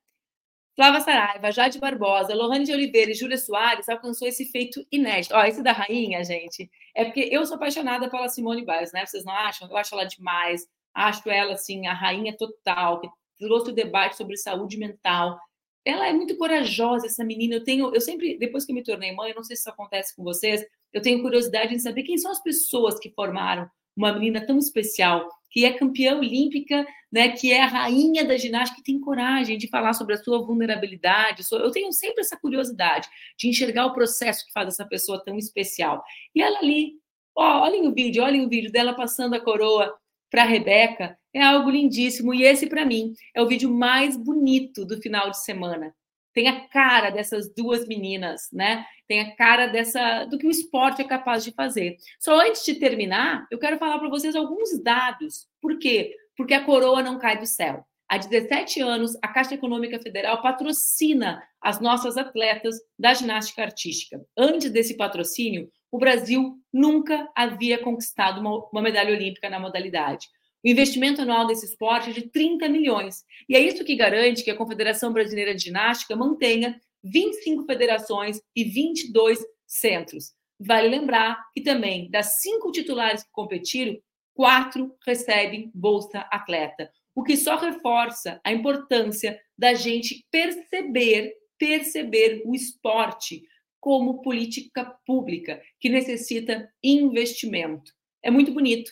Flávia 0.76 1.00
Saraiva, 1.00 1.50
Jade 1.50 1.78
Barbosa, 1.78 2.34
Lohane 2.34 2.66
de 2.66 2.72
Oliveira 2.72 3.10
e 3.10 3.14
Júlia 3.14 3.38
Soares 3.38 3.88
alcançou 3.88 4.28
esse 4.28 4.44
feito 4.44 4.86
inédito. 4.92 5.34
Ó, 5.34 5.42
esse 5.42 5.62
da 5.62 5.72
rainha, 5.72 6.22
gente, 6.22 6.70
é 6.94 7.06
porque 7.06 7.30
eu 7.32 7.46
sou 7.46 7.56
apaixonada 7.56 8.10
pela 8.10 8.28
Simone 8.28 8.62
Biles, 8.64 8.92
né? 8.92 9.06
Vocês 9.06 9.24
não 9.24 9.32
acham? 9.32 9.66
Eu 9.70 9.76
acho 9.78 9.94
ela 9.94 10.04
demais. 10.04 10.68
Acho 10.94 11.30
ela, 11.30 11.54
assim, 11.54 11.86
a 11.86 11.94
rainha 11.94 12.36
total, 12.36 13.00
que 13.00 13.08
trouxe 13.38 13.70
o 13.70 13.74
debate 13.74 14.16
sobre 14.16 14.36
saúde 14.36 14.76
mental. 14.76 15.40
Ela 15.82 16.08
é 16.08 16.12
muito 16.12 16.36
corajosa, 16.36 17.06
essa 17.06 17.24
menina. 17.24 17.54
Eu 17.54 17.64
tenho, 17.64 17.94
eu 17.94 18.00
sempre, 18.00 18.36
depois 18.38 18.66
que 18.66 18.72
eu 18.72 18.76
me 18.76 18.82
tornei 18.82 19.12
mãe, 19.12 19.32
não 19.34 19.42
sei 19.42 19.56
se 19.56 19.62
isso 19.62 19.70
acontece 19.70 20.14
com 20.14 20.22
vocês, 20.22 20.62
eu 20.92 21.00
tenho 21.00 21.22
curiosidade 21.22 21.74
em 21.74 21.78
saber 21.78 22.02
quem 22.02 22.18
são 22.18 22.30
as 22.30 22.42
pessoas 22.42 22.98
que 22.98 23.10
formaram 23.10 23.66
uma 23.96 24.12
menina 24.12 24.46
tão 24.46 24.58
especial, 24.58 25.26
que 25.50 25.64
é 25.64 25.72
campeã 25.72 26.16
olímpica, 26.16 26.86
né, 27.10 27.30
que 27.30 27.52
é 27.52 27.62
a 27.62 27.66
rainha 27.66 28.24
da 28.24 28.36
ginástica, 28.36 28.80
que 28.80 28.92
tem 28.92 29.00
coragem 29.00 29.56
de 29.56 29.68
falar 29.68 29.92
sobre 29.92 30.14
a 30.14 30.22
sua 30.22 30.44
vulnerabilidade. 30.44 31.42
Eu 31.50 31.70
tenho 31.70 31.92
sempre 31.92 32.20
essa 32.20 32.36
curiosidade 32.38 33.08
de 33.38 33.48
enxergar 33.48 33.86
o 33.86 33.94
processo 33.94 34.44
que 34.44 34.52
faz 34.52 34.68
essa 34.68 34.84
pessoa 34.84 35.22
tão 35.24 35.36
especial. 35.36 36.02
E 36.34 36.42
ela 36.42 36.58
ali, 36.58 36.94
ó, 37.34 37.62
olhem 37.62 37.86
o 37.86 37.94
vídeo, 37.94 38.22
olhem 38.22 38.44
o 38.44 38.48
vídeo 38.48 38.70
dela 38.70 38.94
passando 38.94 39.34
a 39.34 39.40
coroa 39.40 39.94
para 40.30 40.42
a 40.42 40.46
Rebeca, 40.46 41.16
é 41.32 41.42
algo 41.42 41.70
lindíssimo. 41.70 42.34
E 42.34 42.42
esse, 42.42 42.66
para 42.66 42.84
mim, 42.84 43.14
é 43.34 43.40
o 43.40 43.46
vídeo 43.46 43.72
mais 43.72 44.16
bonito 44.16 44.84
do 44.84 45.00
final 45.00 45.30
de 45.30 45.42
semana 45.42 45.94
tem 46.36 46.48
a 46.48 46.68
cara 46.68 47.08
dessas 47.08 47.48
duas 47.48 47.88
meninas, 47.88 48.50
né? 48.52 48.84
Tem 49.08 49.20
a 49.20 49.34
cara 49.34 49.68
dessa 49.68 50.26
do 50.26 50.36
que 50.36 50.46
o 50.46 50.50
esporte 50.50 51.00
é 51.00 51.08
capaz 51.08 51.42
de 51.42 51.50
fazer. 51.50 51.96
Só 52.20 52.38
antes 52.38 52.62
de 52.62 52.74
terminar, 52.74 53.46
eu 53.50 53.58
quero 53.58 53.78
falar 53.78 53.98
para 53.98 54.10
vocês 54.10 54.36
alguns 54.36 54.78
dados. 54.82 55.46
Por 55.62 55.78
quê? 55.78 56.14
Porque 56.36 56.52
a 56.52 56.62
coroa 56.62 57.02
não 57.02 57.18
cai 57.18 57.38
do 57.38 57.46
céu. 57.46 57.82
Há 58.06 58.18
17 58.18 58.82
anos, 58.82 59.16
a 59.22 59.28
Caixa 59.28 59.54
Econômica 59.54 59.98
Federal 59.98 60.42
patrocina 60.42 61.42
as 61.58 61.80
nossas 61.80 62.18
atletas 62.18 62.76
da 62.98 63.14
ginástica 63.14 63.62
artística. 63.62 64.20
Antes 64.36 64.70
desse 64.70 64.94
patrocínio, 64.94 65.70
o 65.90 65.98
Brasil 65.98 66.58
nunca 66.70 67.26
havia 67.34 67.82
conquistado 67.82 68.42
uma, 68.42 68.58
uma 68.70 68.82
medalha 68.82 69.14
olímpica 69.14 69.48
na 69.48 69.58
modalidade. 69.58 70.28
O 70.66 70.68
investimento 70.68 71.22
anual 71.22 71.46
desse 71.46 71.64
esporte 71.64 72.10
é 72.10 72.12
de 72.12 72.28
30 72.28 72.68
milhões. 72.68 73.22
E 73.48 73.54
é 73.54 73.60
isso 73.60 73.84
que 73.84 73.94
garante 73.94 74.42
que 74.42 74.50
a 74.50 74.56
Confederação 74.56 75.12
Brasileira 75.12 75.54
de 75.54 75.62
Ginástica 75.62 76.16
mantenha 76.16 76.80
25 77.04 77.64
federações 77.66 78.40
e 78.52 78.64
22 78.64 79.38
centros. 79.64 80.32
Vale 80.58 80.88
lembrar 80.88 81.40
que 81.54 81.62
também, 81.62 82.10
das 82.10 82.40
cinco 82.40 82.72
titulares 82.72 83.22
que 83.22 83.30
competiram, 83.30 83.96
quatro 84.34 84.92
recebem 85.06 85.70
Bolsa 85.72 86.26
Atleta, 86.32 86.90
o 87.14 87.22
que 87.22 87.36
só 87.36 87.54
reforça 87.54 88.40
a 88.44 88.52
importância 88.52 89.40
da 89.56 89.72
gente 89.72 90.26
perceber, 90.32 91.32
perceber 91.56 92.42
o 92.44 92.56
esporte 92.56 93.40
como 93.78 94.20
política 94.20 94.98
pública, 95.06 95.62
que 95.78 95.88
necessita 95.88 96.68
investimento. 96.82 97.92
É 98.20 98.32
muito 98.32 98.50
bonito 98.50 98.90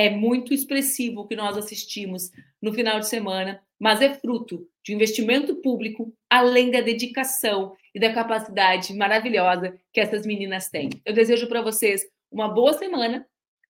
é 0.00 0.08
muito 0.08 0.54
expressivo 0.54 1.20
o 1.20 1.26
que 1.26 1.36
nós 1.36 1.58
assistimos 1.58 2.30
no 2.60 2.72
final 2.72 2.98
de 2.98 3.06
semana, 3.06 3.62
mas 3.78 4.00
é 4.00 4.14
fruto 4.14 4.66
de 4.82 4.92
um 4.92 4.96
investimento 4.96 5.56
público, 5.56 6.10
além 6.28 6.70
da 6.70 6.80
dedicação 6.80 7.76
e 7.94 8.00
da 8.00 8.12
capacidade 8.12 8.94
maravilhosa 8.94 9.78
que 9.92 10.00
essas 10.00 10.24
meninas 10.24 10.70
têm. 10.70 10.88
Eu 11.04 11.12
desejo 11.12 11.46
para 11.48 11.60
vocês 11.60 12.02
uma 12.32 12.48
boa 12.48 12.72
semana, 12.72 13.26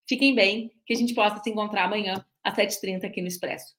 fiquem 0.09 0.33
bem, 0.33 0.71
que 0.87 0.93
a 0.93 0.97
gente 0.97 1.15
possa 1.15 1.43
se 1.43 1.51
encontrar 1.51 1.85
amanhã 1.85 2.25
às 2.45 2.55
7h30 2.55 3.05
aqui 3.05 3.21
no 3.21 3.27
Expresso. 3.27 3.75